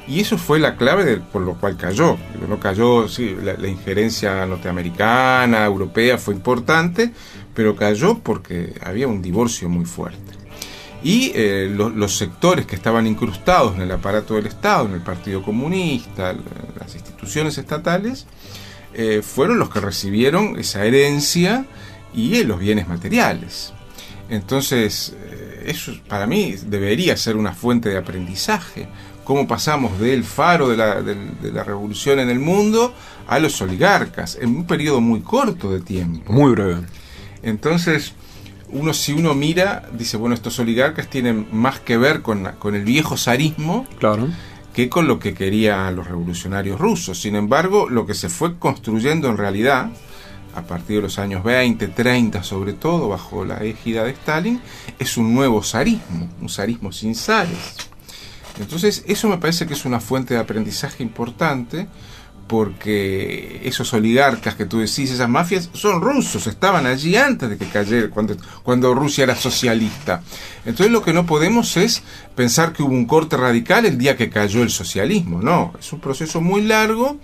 [0.08, 2.18] Y eso fue la clave por lo cual cayó.
[2.48, 7.12] No cayó, sí, la, injerencia norteamericana, europea fue importante,
[7.54, 10.34] pero cayó porque había un divorcio muy fuerte.
[11.04, 15.02] Y eh, lo- los sectores que estaban incrustados en el aparato del Estado, en el
[15.02, 16.34] Partido Comunista,
[16.80, 18.28] las instituciones estatales,
[18.94, 21.66] eh, fueron los que recibieron esa herencia
[22.14, 23.74] y eh, los bienes materiales.
[24.30, 28.88] Entonces, eh, eso para mí debería ser una fuente de aprendizaje.
[29.24, 32.94] Cómo pasamos del faro de la, del- de la revolución en el mundo
[33.28, 36.32] a los oligarcas en un periodo muy corto de tiempo.
[36.32, 36.78] Muy breve.
[37.44, 38.14] Entonces,
[38.70, 42.84] uno si uno mira, dice, bueno, estos oligarcas tienen más que ver con, con el
[42.84, 44.28] viejo zarismo Claro.
[44.74, 47.20] que con lo que querían los revolucionarios rusos.
[47.22, 49.90] Sin embargo, lo que se fue construyendo en realidad,
[50.58, 54.60] a partir de los años 20, 30 sobre todo, bajo la égida de Stalin,
[54.98, 57.76] es un nuevo zarismo, un zarismo sin zares.
[58.60, 61.88] Entonces, eso me parece que es una fuente de aprendizaje importante,
[62.48, 67.68] porque esos oligarcas que tú decís, esas mafias, son rusos, estaban allí antes de que
[67.68, 70.24] cayera, cuando, cuando Rusia era socialista.
[70.66, 72.04] Entonces lo que no podemos es
[72.36, 76.00] pensar que hubo un corte radical el día que cayó el socialismo, no, es un
[76.00, 77.18] proceso muy largo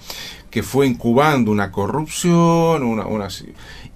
[0.50, 3.28] que fue incubando una corrupción, una, una,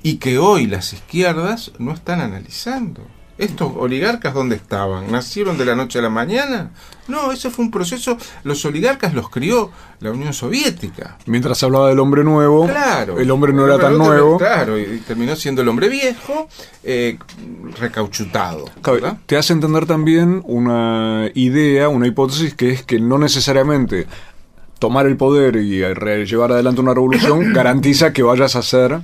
[0.01, 3.16] y que hoy las izquierdas no están analizando.
[3.37, 5.11] ¿Estos oligarcas dónde estaban?
[5.11, 6.71] ¿Nacieron de la noche a la mañana?
[7.07, 11.17] No, ese fue un proceso, los oligarcas los crió la Unión Soviética.
[11.25, 14.37] Mientras hablaba del hombre nuevo, claro, el hombre no era tan nuevo.
[14.37, 16.49] Claro, y terminó siendo el hombre viejo,
[16.83, 17.17] eh,
[17.79, 18.65] recauchutado.
[19.25, 24.07] Te hace entender también una idea, una hipótesis que es que no necesariamente
[24.79, 25.79] tomar el poder y
[26.25, 28.99] llevar adelante una revolución garantiza que vayas a hacer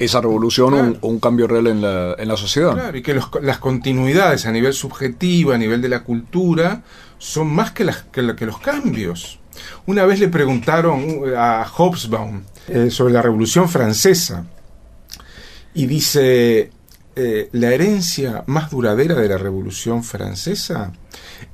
[0.00, 2.72] esa revolución un, cambio real en la, en la sociedad.
[2.72, 6.82] Claro, y que las continuidades a nivel subjetivo, a nivel de la cultura,
[7.18, 9.38] son más que, las, que, los cambios.
[9.84, 14.46] Una vez le preguntaron uh, a Hobsbawm eh, sobre la Revolución Francesa
[15.74, 16.70] y dice,
[17.14, 20.92] eh, la herencia más duradera de la Revolución Francesa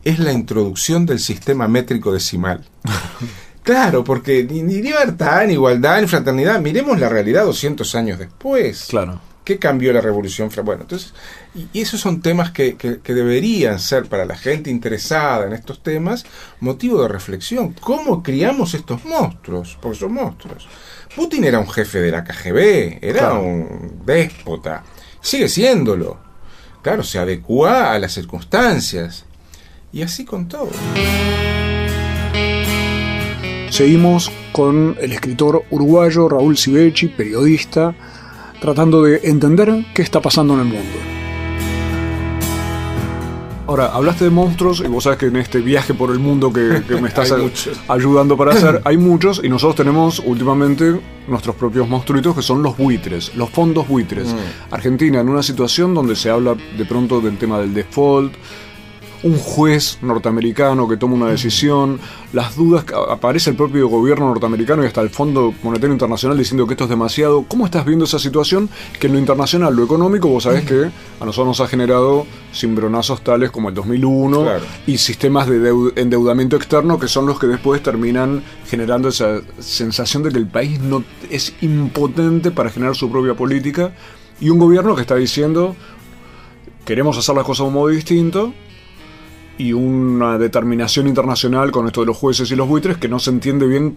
[0.05, 2.65] es la introducción del sistema métrico decimal.
[3.67, 6.61] Claro, porque ni, libertad, ni igualdad, ni fraternidad.
[6.61, 8.87] Miremos la realidad 200 años después.
[8.89, 9.21] Claro.
[9.43, 10.49] ¿Qué cambió la revolución?
[10.65, 11.13] Bueno, entonces,
[11.53, 16.25] y, esos son temas que, que, deberían ser para la gente interesada en estos temas
[16.61, 17.73] motivo de reflexión.
[17.73, 19.77] ¿Cómo criamos estos monstruos?
[19.83, 20.69] Porque son monstruos.
[21.17, 24.85] Putin era un jefe de la KGB, era un déspota,
[25.21, 26.21] sigue siéndolo.
[26.83, 29.25] Claro, se adecua a las circunstancias.
[29.93, 30.71] Y así con todo.
[33.77, 37.95] Seguimos con el escritor uruguayo Raúl Sivechi, periodista,
[38.59, 40.99] tratando de entender qué está pasando en el mundo.
[43.67, 46.83] Ahora, hablaste de monstruos y vos sabes que en este viaje por el mundo que,
[47.03, 47.35] me estás
[47.89, 52.79] ayudando para hacer, hay muchos y nosotros tenemos últimamente nuestros propios monstruitos que son los
[52.79, 54.29] buitres, los fondos buitres.
[54.29, 54.73] Mm.
[54.75, 58.33] Argentina en una situación donde se habla de pronto del tema del default,
[59.23, 61.99] un juez norteamericano que toma una decisión,
[62.33, 66.75] las dudas, aparece el propio gobierno norteamericano y hasta el Fondo Monetario Internacional diciendo que
[66.75, 67.45] esto es demasiado.
[67.49, 68.69] ¿Cómo estás viendo esa situación?
[68.99, 73.23] Que en lo internacional, lo económico, vos sabés que a nosotros nos ha generado cimbronazos
[73.23, 74.47] tales como el 2001
[74.87, 80.31] y sistemas de endeudamiento externo que son los que después terminan generando esa sensación de
[80.31, 83.93] que el país no es impotente para generar su propia política
[84.41, 85.77] y un gobierno que está diciendo
[86.85, 88.53] queremos hacer las cosas de un modo distinto
[89.59, 93.31] y una determinación internacional con esto de los jueces y los buitres que no se
[93.31, 93.97] entiende bien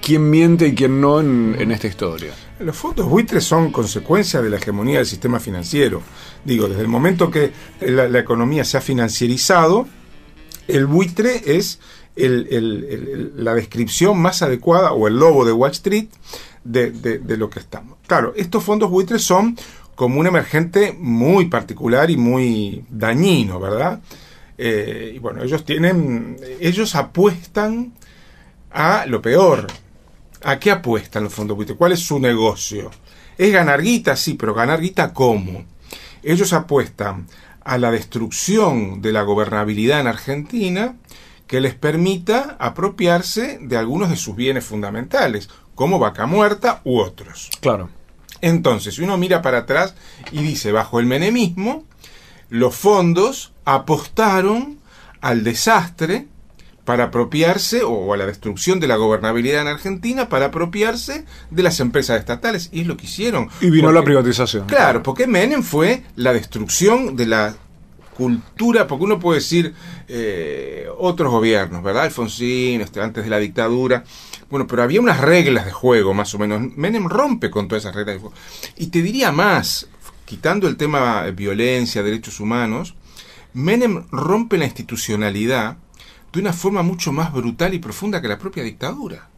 [0.00, 2.32] quién miente y quién no en, esta historia.
[2.60, 6.02] Los fondos buitres son consecuencia de la hegemonía del sistema financiero.
[6.44, 9.86] Digo, desde el momento que la, economía se ha financierizado,
[10.68, 11.80] el buitre es
[12.16, 16.08] la descripción más adecuada o el lobo de Wall Street
[16.64, 17.98] de lo que estamos.
[18.06, 19.56] Claro, estos fondos buitres son
[19.96, 24.00] como un emergente muy particular y muy dañino, ¿verdad?
[24.58, 27.94] Eh, y bueno, ellos tienen, ellos apuestan
[28.70, 29.66] a lo peor.
[30.44, 31.78] ¿A qué apuestan los fondos buitres?
[31.78, 32.90] ¿Cuál es su negocio?
[33.36, 35.64] Es ganar guita, sí, pero ganar guita ¿cómo?
[36.22, 37.26] Ellos apuestan
[37.64, 40.96] a la destrucción de la gobernabilidad en Argentina
[41.46, 47.50] que les permita apropiarse de algunos de sus bienes fundamentales, como vaca muerta u otros.
[47.60, 47.90] Claro.
[48.40, 49.94] Entonces, si uno mira para atrás
[50.32, 51.84] y dice, bajo el menemismo,
[52.50, 54.78] los fondos apostaron
[55.20, 56.26] al desastre
[56.84, 61.80] para apropiarse o a la destrucción de la gobernabilidad en Argentina para apropiarse de las
[61.80, 63.50] empresas estatales y es lo que hicieron.
[63.60, 64.66] Y vino la privatización.
[64.66, 67.56] Claro, porque Menem fue la destrucción de la
[68.16, 69.74] cultura, porque uno puede decir
[70.08, 72.04] eh, otros gobiernos, ¿verdad?
[72.04, 74.04] Alfonsín, este, antes de la dictadura.
[74.48, 76.62] Bueno, pero había unas reglas de juego, más o menos.
[76.76, 78.36] Menem rompe con todas esas reglas de juego.
[78.76, 79.88] Y te diría más,
[80.26, 82.94] quitando el tema de violencia, derechos humanos,
[83.54, 85.78] Menem rompe la institucionalidad
[86.32, 89.30] de una forma mucho más brutal y profunda que la propia dictadura.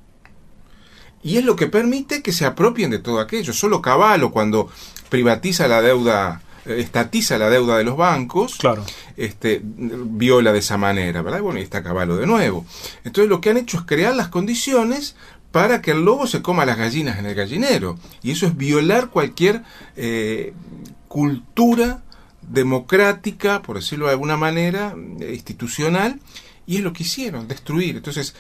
[1.22, 3.52] Y es lo que permite que se apropien de todo aquello.
[3.52, 4.68] Solo Caballo, cuando
[5.08, 8.84] privatiza la deuda, eh, estatiza la deuda de los bancos, claro.
[9.16, 11.40] este, viola de esa manera, ¿verdad?
[11.40, 12.64] Bueno, y está Caballo de nuevo.
[13.04, 15.16] Entonces lo que han hecho es crear las condiciones
[15.52, 17.98] para que el lobo se coma las gallinas en el gallinero.
[18.22, 19.62] Y eso es violar cualquier
[19.96, 20.52] eh,
[21.08, 22.02] cultura
[22.42, 26.20] democrática, por decirlo de alguna manera, eh, institucional,
[26.66, 27.96] y es lo que hicieron, destruir.
[27.96, 28.34] Entonces,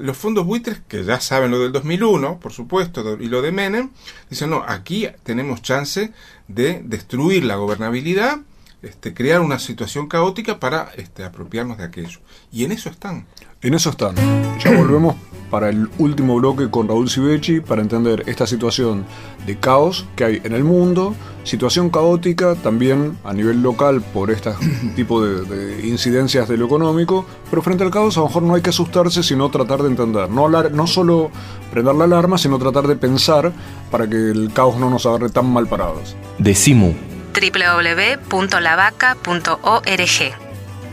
[0.00, 3.90] los fondos buitres, que ya saben lo del 2001, por supuesto, y lo de Menem,
[4.28, 6.12] dicen, no, aquí tenemos chance
[6.48, 8.40] de destruir la gobernabilidad,
[8.82, 12.18] este, crear una situación caótica para este, apropiarnos de aquello.
[12.50, 13.26] Y en eso están.
[13.60, 14.16] En eso están.
[14.58, 15.14] Ya volvemos
[15.52, 19.04] para el último bloque con Raúl Sivecci para entender esta situación
[19.46, 24.52] de caos que hay en el mundo, situación caótica también a nivel local por este
[24.96, 28.54] tipo de, de incidencias de lo económico, pero frente al caos a lo mejor no
[28.54, 31.30] hay que asustarse, sino tratar de entender, no, alar- no solo
[31.70, 33.52] prender la alarma, sino tratar de pensar
[33.90, 36.16] para que el caos no nos agarre tan mal parados.
[36.38, 36.94] Decimu.
[37.34, 40.32] www.lavaca.org.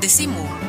[0.01, 0.68] Decimu.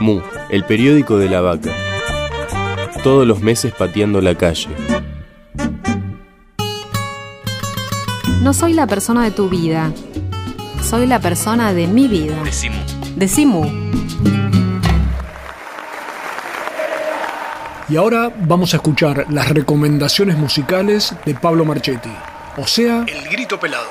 [0.01, 1.75] Mu, el periódico de la vaca.
[3.03, 4.69] Todos los meses pateando la calle.
[8.41, 9.93] No soy la persona de tu vida.
[10.83, 12.43] Soy la persona de mi vida.
[12.43, 12.77] Decimu.
[13.17, 13.91] Decimu.
[17.91, 22.09] Y ahora vamos a escuchar las recomendaciones musicales de Pablo Marchetti,
[22.57, 23.89] o sea, El Grito Pelado.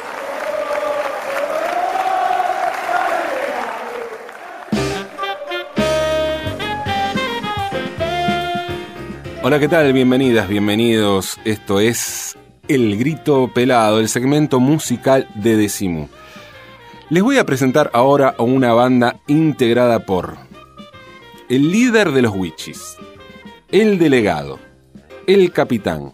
[9.44, 9.94] Hola, ¿qué tal?
[9.94, 11.40] Bienvenidas, bienvenidos.
[11.46, 12.39] Esto es
[12.70, 16.08] El Grito Pelado, el segmento musical de Decimu.
[17.10, 20.38] Les voy a presentar ahora a una banda integrada por
[21.50, 22.96] el líder de los Witches,
[23.72, 24.60] el delegado,
[25.26, 26.14] el capitán,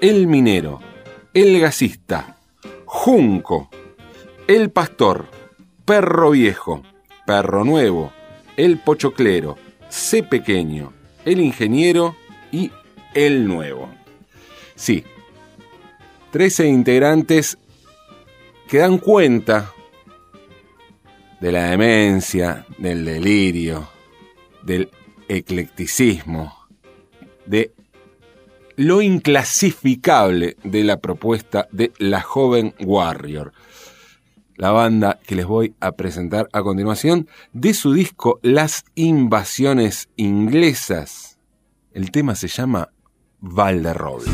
[0.00, 0.80] el minero,
[1.32, 2.38] el gasista,
[2.86, 3.70] Junco,
[4.48, 5.28] el pastor,
[5.84, 6.82] perro viejo,
[7.24, 8.12] perro nuevo,
[8.56, 9.56] el pochoclero,
[9.90, 10.92] C pequeño,
[11.24, 12.16] el ingeniero
[12.50, 12.72] y
[13.14, 13.88] el nuevo.
[14.74, 15.04] Sí,
[16.34, 17.58] 13 integrantes
[18.66, 19.72] que dan cuenta
[21.40, 23.88] de la demencia, del delirio,
[24.60, 24.90] del
[25.28, 26.52] eclecticismo,
[27.46, 27.72] de
[28.74, 33.52] lo inclasificable de la propuesta de la joven Warrior.
[34.56, 41.38] La banda que les voy a presentar a continuación de su disco Las Invasiones Inglesas.
[41.92, 42.90] El tema se llama
[43.38, 44.24] Valderrol.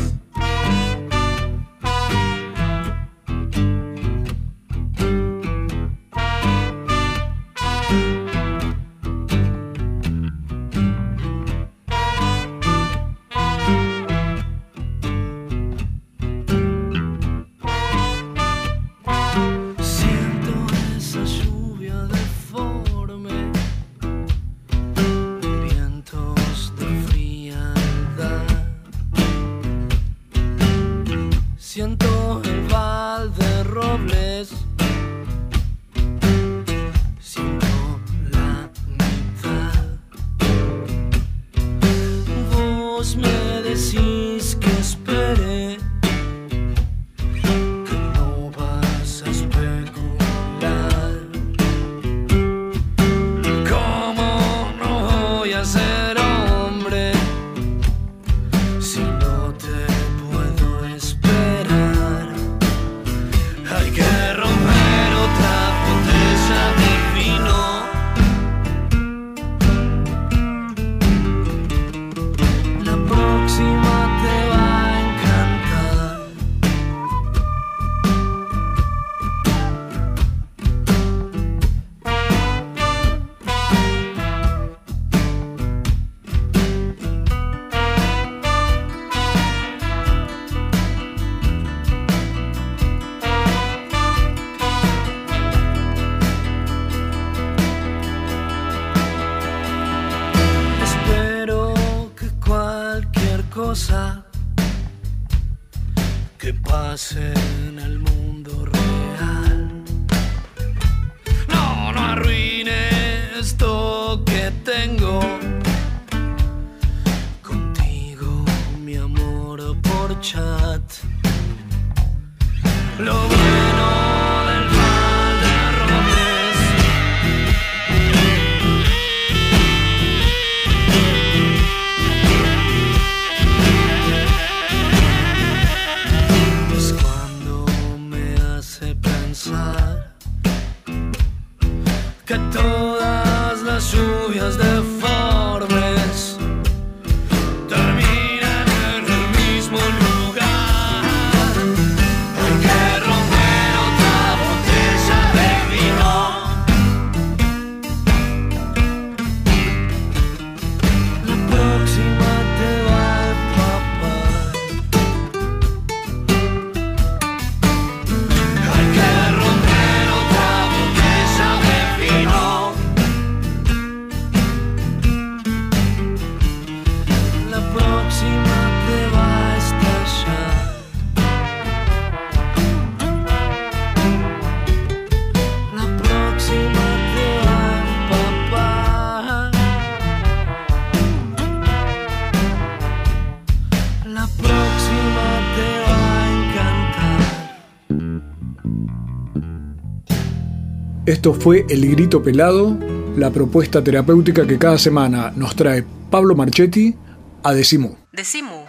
[201.11, 202.77] Esto fue El Grito Pelado,
[203.17, 206.95] la propuesta terapéutica que cada semana nos trae Pablo Marchetti
[207.43, 207.97] a Decimú.
[208.13, 208.63] Decimu.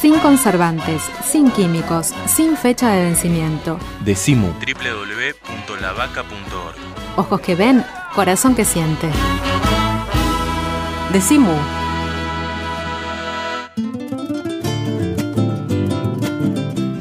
[0.00, 3.78] Sin conservantes, sin químicos, sin fecha de vencimiento.
[4.04, 4.48] Decimu.
[4.48, 6.74] www.lavaca.org
[7.14, 9.08] Ojos que ven, corazón que siente.
[11.12, 11.54] Decimu.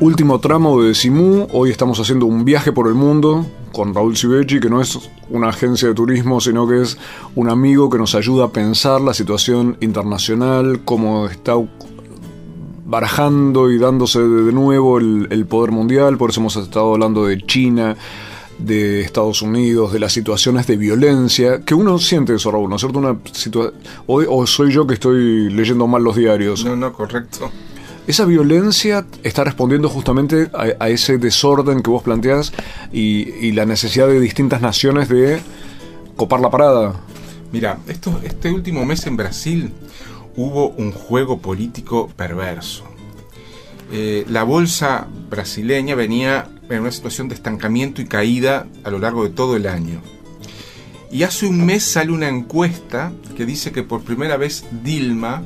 [0.06, 3.44] Último tramo de Decimú, hoy estamos haciendo un viaje por el mundo
[3.74, 5.00] con Raúl Civechi, que no es
[5.32, 6.96] una agencia de turismo, sino que es
[7.34, 11.54] un amigo que nos ayuda a pensar la situación internacional, cómo está
[12.86, 17.42] barajando y dándose de nuevo el, el poder mundial, por eso hemos estado hablando de
[17.42, 17.98] China,
[18.60, 22.82] de Estados Unidos, de las situaciones de violencia, que uno siente eso, Raúl, ¿no es
[22.84, 23.00] cierto?
[23.00, 23.74] Una situa-
[24.06, 26.64] o, o soy yo que estoy leyendo mal los diarios.
[26.64, 27.50] No, no, correcto.
[28.08, 32.54] Esa violencia está respondiendo justamente a, ese desorden que vos planteás
[32.94, 35.40] y, y la necesidad de distintas naciones de
[36.16, 36.94] copar la parada.
[37.52, 39.74] Mira, esto, este último mes en Brasil
[40.36, 42.84] hubo un juego político perverso.
[43.92, 49.24] Eh, la bolsa brasileña venía en una situación de estancamiento y caída a lo largo
[49.24, 50.02] de todo el año.
[51.12, 55.44] Y hace un mes sale una encuesta que dice que por primera vez Dilma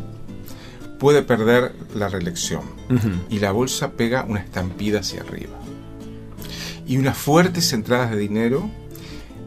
[1.00, 2.62] puede perder la reelección.
[3.30, 5.58] Y la bolsa pega una estampida hacia arriba.
[6.86, 8.70] Y unas fuertes entradas de dinero.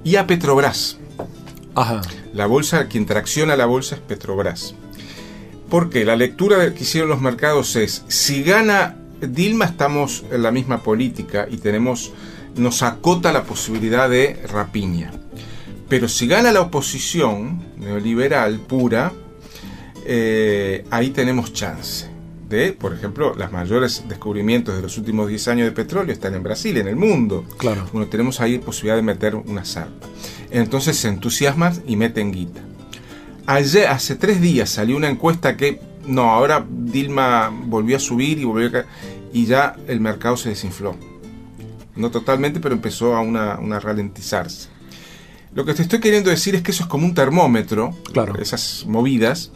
[0.02, 0.98] Y a Petrobras.
[1.74, 2.02] Ajá.
[2.32, 4.74] La bolsa, quien tracciona la bolsa es Petrobras.
[5.68, 10.82] Porque la lectura que hicieron los mercados es, si gana Dilma estamos en la misma
[10.82, 12.12] política y tenemos,
[12.56, 15.12] nos acota la posibilidad de rapiña.
[15.88, 19.12] Pero si gana la oposición neoliberal pura,
[20.06, 22.10] eh, ahí tenemos chance.
[22.48, 26.42] De, por ejemplo, los mayores descubrimientos de los últimos 10 años de petróleo están en
[26.42, 27.46] Brasil, en el mundo.
[27.56, 27.88] Claro.
[27.92, 30.06] Bueno, tenemos ahí posibilidad de meter una zarpa.
[30.50, 32.60] Entonces se entusiasman y meten guita.
[33.46, 38.44] Ayer, hace tres días salió una encuesta que, no, ahora Dilma volvió a subir y
[38.44, 38.84] volvió a
[39.32, 40.94] y ya el mercado se desinfló.
[41.96, 44.68] No totalmente, pero empezó a una, una ralentizarse.
[45.54, 48.38] Lo que te estoy queriendo decir es que eso es como un termómetro, Claro.
[48.40, 49.52] esas movidas,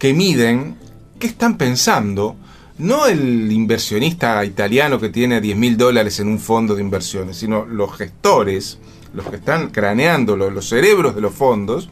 [0.00, 0.76] que miden
[1.18, 2.34] qué están pensando,
[2.78, 7.66] no el inversionista italiano que tiene 10 mil dólares en un fondo de inversiones, sino
[7.66, 8.78] los gestores,
[9.12, 11.90] los que están craneando, los, cerebros de los fondos,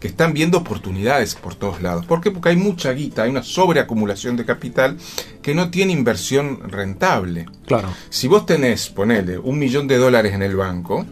[0.00, 2.06] que están viendo oportunidades por todos lados.
[2.06, 2.30] ¿Por qué?
[2.30, 4.96] Porque hay mucha guita, hay una sobreacumulación de capital
[5.42, 7.44] que no tiene inversión rentable.
[7.66, 7.88] Claro.
[8.08, 11.04] Si vos tenés, ponele, un millón de dólares en el banco,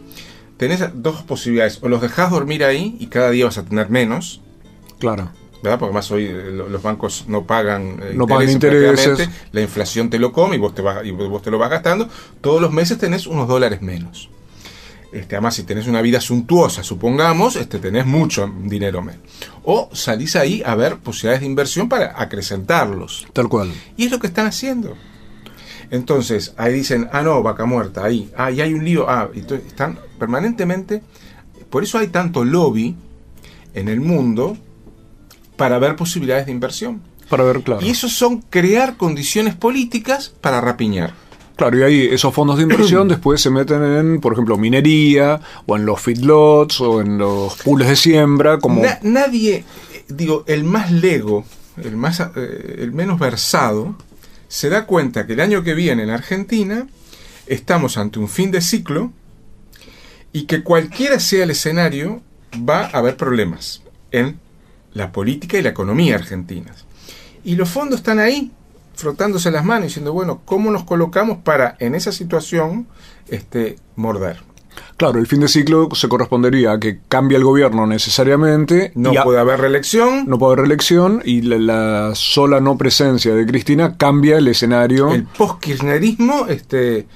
[0.57, 1.77] tenés dos posibilidades.
[1.83, 4.41] O los dejás dormir ahí y cada día vas a tener menos.
[4.97, 5.29] Clalo.
[5.61, 5.77] ¿Verdad?
[5.79, 10.09] Porque más hoy eh, lo- los bancos no pagan eh, No pagan intereses La inflación
[10.09, 12.07] te lo come y vos te, vas, y vos te lo vas gastando.
[12.41, 14.29] Todos los meses tenés unos dólares menos.
[15.11, 19.21] Este, además, si tenés una vida suntuosa, supongamos, este, tenés mucho dinero menos.
[19.63, 23.25] O salís ahí a ver posibilidades de inversión para acrecentarlos.
[23.33, 23.71] Tal cual.
[23.97, 24.95] Y es lo que están haciendo.
[25.91, 29.55] Entonces, ahí dicen, ah, no, vaca muerta, ahí, ah, y hay un lío, ah, to-
[29.55, 31.01] están permanentemente,
[31.71, 32.95] por eso hay tanto lobby
[33.73, 34.55] en el mundo
[35.59, 37.01] para ver posibilidades de inversión.
[37.29, 37.85] Para ver, claro.
[37.85, 41.13] Y eso son crear condiciones políticas para rapiñar.
[41.55, 45.75] Claro, y ahí esos fondos de inversión después se meten en, por ejemplo, minería, o
[45.75, 48.81] en los feedlots, o en los pools de siembra, como...
[48.81, 51.45] Na- nadie, eh, digo, el más lego,
[51.77, 53.95] el, más, eh, el menos versado,
[54.47, 56.87] se da cuenta que el año que viene en Argentina
[57.45, 59.11] estamos ante un fin de ciclo
[60.31, 62.21] y que cualquiera sea el escenario
[62.57, 64.39] va a haber problemas en
[64.99, 66.85] la política y la economía argentinas.
[67.43, 68.51] Y los fondos están ahí,
[68.95, 72.87] frotándose las manos, diciendo, bueno, ¿cómo nos colocamos para en esa situación
[73.29, 74.37] este, morder?
[74.97, 78.91] Claro, el fin de ciclo se correspondería a que cambia el gobierno necesariamente.
[78.95, 80.25] No a- puede haber reelección.
[80.27, 85.11] No puede haber reelección y la, la sola no presencia de Cristina cambia el escenario.
[85.13, 87.07] el post-kirchnerismo este,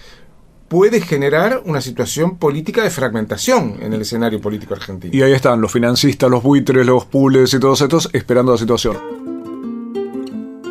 [0.73, 5.15] puede generar una situación política de fragmentación en el escenario político argentino.
[5.15, 8.97] Y ahí están los financistas, los buitres, los pools y todos estos esperando la situación.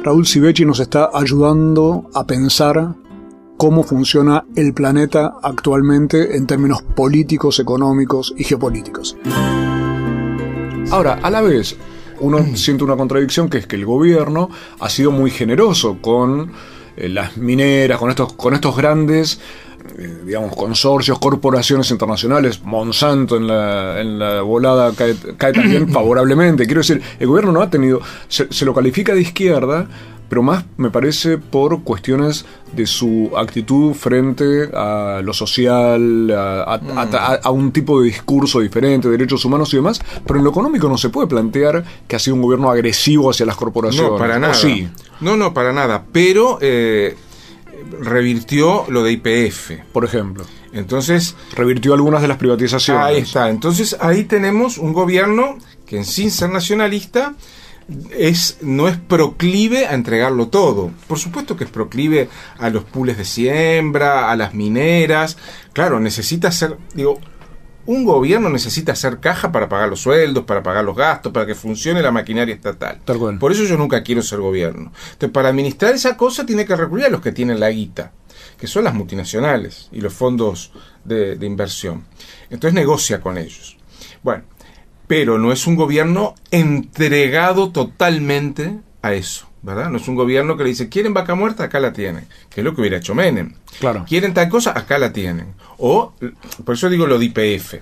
[0.02, 2.96] Raúl Civechi nos está ayudando a pensar
[3.56, 9.16] cómo funciona el planeta actualmente en términos políticos, económicos y geopolíticos.
[10.90, 11.76] Ahora, a la vez,
[12.18, 14.50] uno siente una contradicción que es que el gobierno
[14.80, 16.50] ha sido muy generoso con
[16.96, 19.40] eh, las mineras, con estos, con estos grandes,
[19.98, 22.60] eh, digamos, consorcios, corporaciones internacionales.
[22.64, 26.66] Monsanto en la, en la volada cae, cae también favorablemente.
[26.66, 29.86] Quiero decir, el gobierno no ha tenido, se, se lo califica de izquierda,
[30.28, 36.78] pero más me parece por cuestiones de su actitud frente a lo social, a, a-
[36.78, 36.98] Mm.
[37.14, 40.88] a- a un tipo de discurso diferente, derechos humanos y demás, pero en lo económico
[40.88, 44.10] no se puede plantear que ha sido un gobierno agresivo hacia las corporaciones.
[44.12, 44.54] No, para ¿O nada.
[44.54, 44.88] sí.
[45.20, 46.02] No, no, para nada.
[46.12, 47.14] Pero eh,
[48.00, 49.72] revirtió lo de IPF.
[49.92, 50.44] Por ejemplo.
[50.72, 51.34] Entonces.
[51.54, 53.04] Revirtió algunas de las privatizaciones.
[53.04, 53.50] Ahí está.
[53.50, 57.34] Entonces ahí tenemos un gobierno que en sin ser nacionalista
[58.16, 60.90] es, no es proclive a entregarlo todo.
[61.06, 62.28] Por supuesto que es proclive
[62.58, 65.36] a los pools de siembra, a las mineras.
[65.72, 67.20] Claro, necesita ser, digo,
[67.86, 71.54] un gobierno necesita hacer caja para pagar los sueldos, para pagar los gastos, para que
[71.54, 73.00] funcione la maquinaria estatal.
[73.04, 73.38] Tal cual.
[73.38, 74.92] Por eso yo nunca quiero ser gobierno.
[75.12, 78.12] Entonces, para administrar esa cosa tiene que recurrir a los que tienen la guita,
[78.58, 80.72] que son las multinacionales y los fondos
[81.04, 82.04] de, de inversión.
[82.50, 83.76] Entonces negocia con ellos.
[84.22, 84.44] Bueno,
[85.06, 89.90] pero no es un gobierno entregado totalmente a eso, ¿verdad?
[89.90, 91.64] No es un gobierno que le dice, ¿quieren vaca muerta?
[91.64, 93.54] Acá la tienen, que es lo que hubiera hecho Menem.
[93.78, 94.04] Claro.
[94.08, 94.76] ¿Quieren tal cosa?
[94.76, 95.54] Acá la tienen.
[95.78, 96.12] O,
[96.64, 97.74] por eso digo lo de IPF.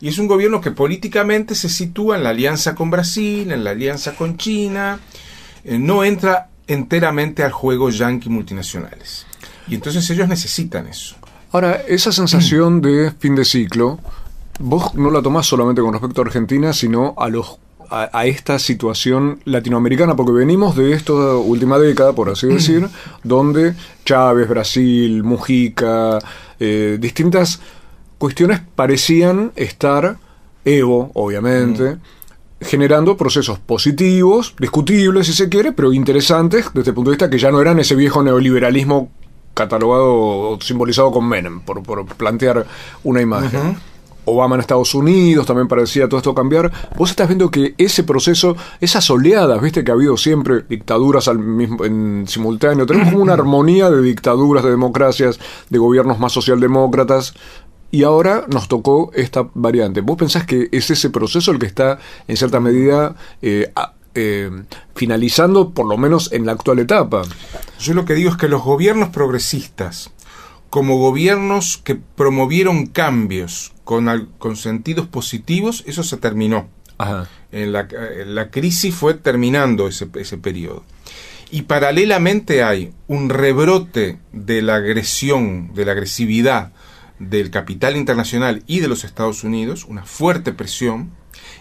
[0.00, 3.70] Y es un gobierno que políticamente se sitúa en la alianza con Brasil, en la
[3.70, 4.98] alianza con China,
[5.64, 9.26] eh, no entra enteramente al juego yanqui multinacionales.
[9.68, 11.16] Y entonces ellos necesitan eso.
[11.52, 13.98] Ahora, esa sensación de fin de ciclo,
[14.58, 17.58] vos no la tomás solamente con respecto a Argentina, sino a los
[17.90, 22.88] a, a esta situación latinoamericana, porque venimos de esta última década, por así decir,
[23.22, 23.74] donde
[24.04, 26.18] Chávez, Brasil, Mujica,
[26.60, 27.60] eh, distintas
[28.18, 30.18] cuestiones parecían estar,
[30.64, 31.96] Evo, obviamente,
[32.60, 37.38] generando procesos positivos, discutibles si se quiere, pero interesantes desde el punto de vista que
[37.38, 39.10] ya no eran ese viejo neoliberalismo
[39.54, 42.66] catalogado o simbolizado con Menem, por, por plantear
[43.04, 43.76] una imagen.
[44.28, 46.70] Obama en Estados Unidos también parecía todo esto cambiar.
[46.96, 51.38] Vos estás viendo que ese proceso, esas oleadas, viste que ha habido siempre dictaduras al
[51.38, 57.34] mismo, en simultáneo, tenemos como una armonía de dictaduras, de democracias, de gobiernos más socialdemócratas.
[57.90, 60.02] Y ahora nos tocó esta variante.
[60.02, 63.72] ¿Vos pensás que es ese proceso el que está, en cierta medida, eh,
[64.14, 64.50] eh,
[64.94, 67.22] finalizando, por lo menos en la actual etapa?
[67.78, 70.10] Yo lo que digo es que los gobiernos progresistas,
[70.70, 76.68] como gobiernos que promovieron cambios con, sentidos positivos, eso se terminó.
[77.52, 77.88] En la,
[78.26, 80.84] la crisis fue terminando ese, ese periodo.
[81.50, 86.72] Y paralelamente hay un rebrote de la agresión, de la agresividad
[87.18, 91.10] del capital internacional y de los Estados Unidos, una fuerte presión,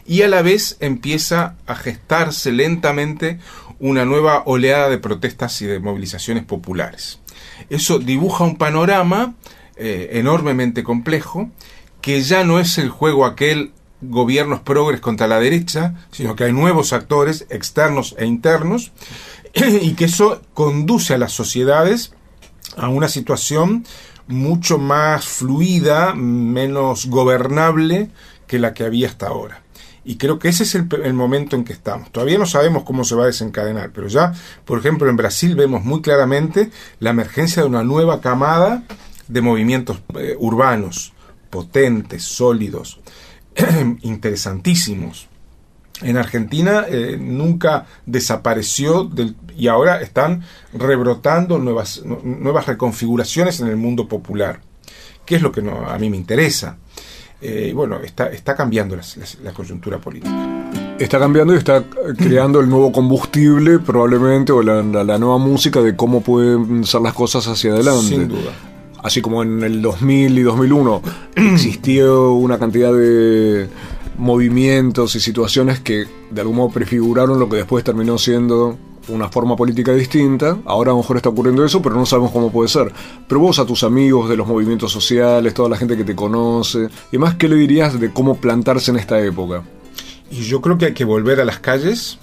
[0.05, 3.39] y a la vez empieza a gestarse lentamente
[3.79, 7.19] una nueva oleada de protestas y de movilizaciones populares.
[7.69, 9.35] Eso dibuja un panorama
[9.75, 11.49] eh, enormemente complejo,
[12.01, 16.53] que ya no es el juego aquel gobiernos progres contra la derecha, sino que hay
[16.53, 18.91] nuevos actores externos e internos,
[19.81, 22.13] y que eso conduce a las sociedades
[22.75, 23.85] a una situación
[24.27, 28.09] mucho más fluida, menos gobernable
[28.45, 29.61] que la que había hasta ahora.
[30.09, 32.11] Y creo que ese es el, el momento en que estamos.
[32.13, 34.33] Todavía no sabemos cómo se va a desencadenar, pero ya,
[34.63, 38.83] por ejemplo, en Brasil vemos muy claramente la emergencia de una nueva camada
[39.27, 41.11] de movimientos eh, urbanos,
[41.49, 43.01] potentes, sólidos,
[44.01, 45.27] interesantísimos.
[46.01, 50.43] En Argentina eh, nunca desapareció del- y ahora están
[50.73, 54.61] rebrotando nuevas, nu- nuevas reconfiguraciones en el mundo popular,
[55.25, 56.77] que es lo que no- a mí me interesa.
[57.41, 60.33] Eh, bueno, está, está cambiando las- las- la coyuntura política.
[60.99, 61.83] Está cambiando y está
[62.17, 67.01] creando el nuevo combustible, probablemente, o la, la- la nueva música de cómo pueden ser
[67.01, 68.01] las cosas hacia adelante.
[68.07, 68.51] Sin duda.
[69.03, 71.01] Así como en el 2000 y 2001
[71.35, 73.67] existió una cantidad de
[74.17, 78.77] movimientos y situaciones que de algún modo prefiguraron lo que después terminó siendo
[79.07, 80.57] una forma política distinta.
[80.65, 82.91] Ahora a lo mejor está ocurriendo eso, pero no sabemos cómo puede ser.
[83.27, 86.89] Pero vos a tus amigos de los movimientos sociales, toda la gente que te conoce,
[87.11, 89.63] y más, ¿qué le dirías de cómo plantarse en esta época?
[90.29, 92.19] Y yo creo que hay que volver a las calles,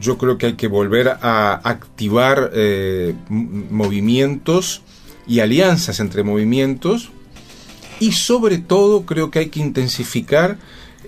[0.00, 4.82] yo creo que hay que volver a activar eh, movimientos
[5.26, 7.10] y alianzas entre movimientos
[8.00, 10.58] y sobre todo creo que hay que intensificar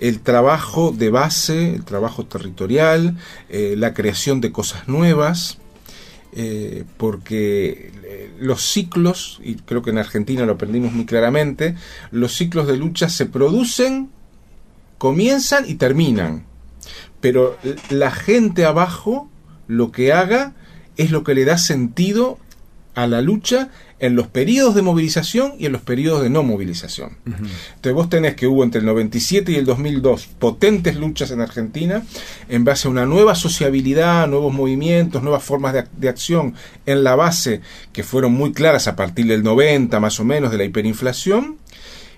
[0.01, 3.17] el trabajo de base, el trabajo territorial,
[3.49, 5.57] eh, la creación de cosas nuevas,
[6.33, 11.75] eh, porque eh, los ciclos, y creo que en Argentina lo aprendimos muy claramente,
[12.11, 14.09] los ciclos de lucha se producen
[14.97, 16.45] comienzan y terminan.
[17.21, 17.57] Pero
[17.89, 19.29] la gente abajo
[19.67, 20.53] lo que haga
[20.97, 22.37] es lo que le da sentido
[22.95, 23.69] a la lucha
[23.99, 27.17] en los periodos de movilización y en los periodos de no movilización.
[27.25, 32.03] Entonces vos tenés que hubo entre el 97 y el 2002 potentes luchas en Argentina
[32.47, 36.53] en base a una nueva sociabilidad, nuevos movimientos, nuevas formas de, ac- de acción
[36.85, 40.57] en la base que fueron muy claras a partir del 90 más o menos de
[40.59, 41.57] la hiperinflación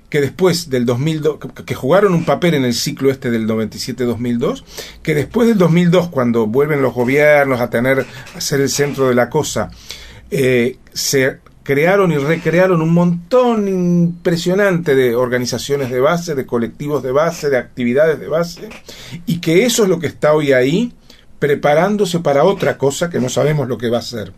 [0.09, 4.63] que después del 2002, que- que jugaron un papel en el ciclo este del 97-2002,
[5.03, 8.05] que después del 2002, cuando vuelven los gobiernos a tener,
[8.35, 9.69] a ser el centro de la cosa,
[10.31, 11.37] eh, se
[11.69, 17.59] crearon y recrearon un montón impresionante de organizaciones de base, de colectivos de base, de
[17.59, 18.69] actividades de base,
[19.27, 20.93] y que eso es lo que está hoy ahí,
[21.37, 24.33] preparándose para otra cosa que no sabemos lo que va a ser.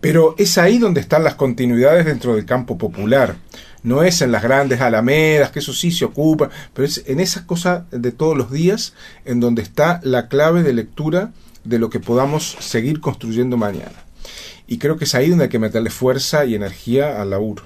[0.00, 3.34] Pero es ahí donde están las continuidades dentro del campo popular.
[3.82, 7.42] No es en las grandes alamedas, que eso sí se ocupa, pero es en esas
[7.42, 8.94] cosas de todos los días
[9.24, 11.32] en donde está la clave de lectura
[11.64, 14.09] de lo que podamos seguir construyendo mañana.
[14.70, 17.64] Y creo que es ahí donde hay que meterle fuerza y energía al laburo.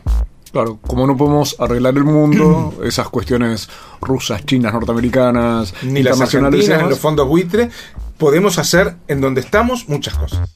[0.50, 3.68] Claro, como no podemos arreglar el mundo, esas cuestiones
[4.00, 7.68] rusas, chinas, norteamericanas, Ni las internacionales ni demás, los fondos buitre,
[8.16, 10.48] podemos hacer en donde estamos muchas cosas.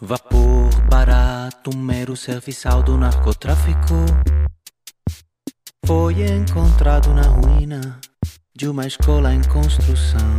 [0.00, 3.94] Vapor barato, um mero serviçal do narcotráfico.
[5.86, 8.00] Foi encontrado na ruína
[8.52, 10.36] de uma escola em construção.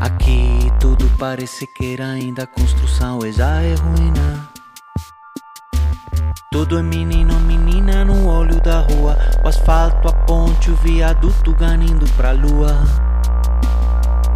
[0.00, 4.48] Aqui tudo parece que era ainda construção e já é ruína.
[6.50, 9.16] Tudo é menino, menina no olho da rua.
[9.42, 12.76] O asfalto, a ponte, o viaduto ganindo pra lua.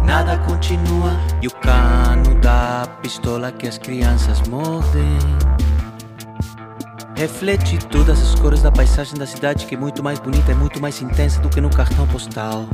[0.03, 1.11] Nada continua
[1.41, 5.19] e o cano da pistola que as crianças mordem.
[7.15, 10.81] Reflete todas as cores da paisagem da cidade que é muito mais bonita e muito
[10.81, 12.65] mais intensa do que no cartão postal.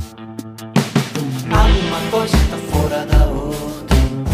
[1.54, 2.36] Alguma coisa
[2.70, 4.24] fora da ordem,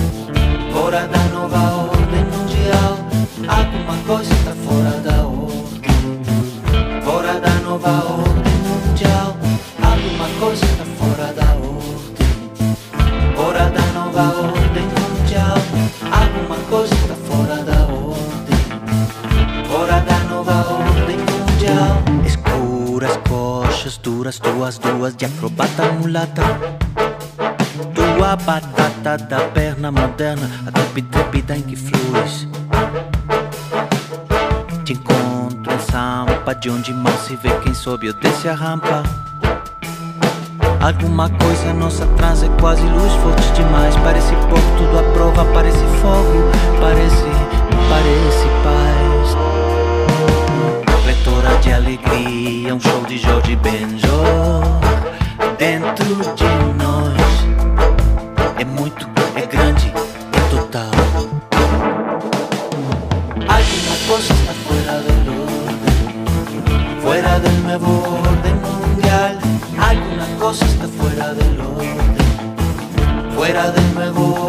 [0.72, 2.96] fora da nova ordem mundial.
[3.48, 9.36] Alguma coisa está fora da ordem, fora da nova ordem mundial.
[9.82, 12.30] Alguma coisa está fora da ordem,
[13.36, 15.58] fora da nova ordem mundial.
[16.10, 18.60] Alguma coisa fora da ordem,
[19.68, 22.02] fora da nova ordem mundial.
[22.26, 26.89] Escuras coxas duras, duas, duas de acrobata mulata.
[28.20, 30.70] Tua batata da perna moderna, a
[31.56, 32.46] em que fluis.
[34.84, 39.02] Te encontro em Sampa, de onde mal se vê quem sobe ou desce a rampa.
[40.82, 43.96] Alguma coisa nossa atrás é quase luz forte demais.
[43.96, 47.24] Parece pouco, tudo à prova, parece fogo, parece,
[47.88, 49.34] parece paz.
[51.04, 54.62] Pletora de alegria, um show de Jorge Benjor
[55.56, 56.04] dentro
[56.34, 56.99] de nós.
[71.00, 72.16] Fuera del orden,
[73.34, 74.39] fuera del nuevo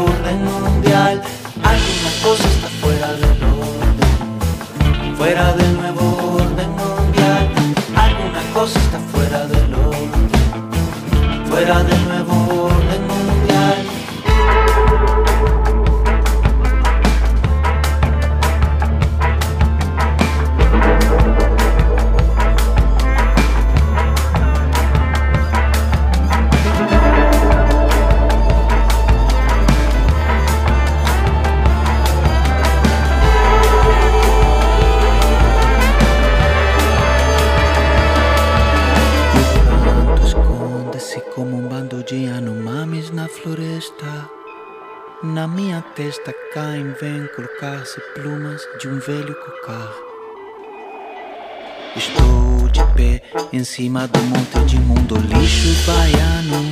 [53.61, 56.65] em cima do monte de mundo lixo baiano.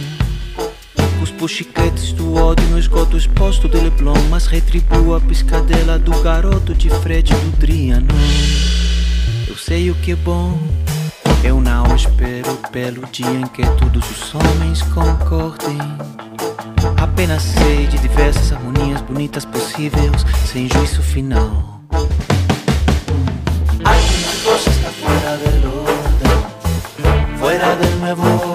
[1.19, 6.73] Cuspo chiquetes do ódio no esgoto exposto de Leblon, mas retribuo a piscadela do garoto
[6.73, 8.07] de Fred do Driano.
[9.47, 10.57] Eu sei o que é bom.
[11.43, 15.77] Eu não espero pelo dia em que todos os homens concordem.
[16.97, 21.79] Apenas sei de diversas harmonias bonitas possíveis, sem juízo final.
[27.75, 28.48] Del nuevo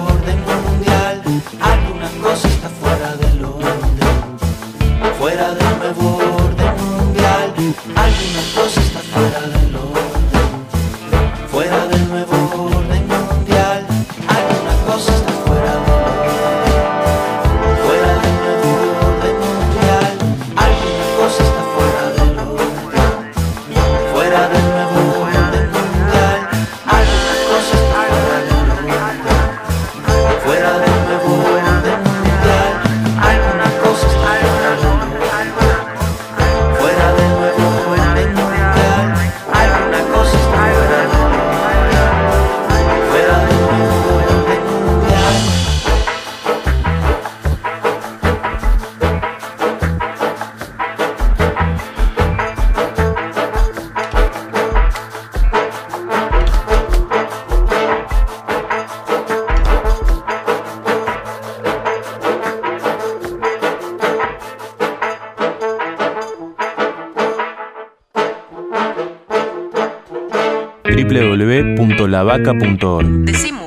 [72.15, 73.25] www.lavaca.org.
[73.25, 73.59] Decimu.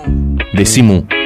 [0.54, 1.17] Decimu.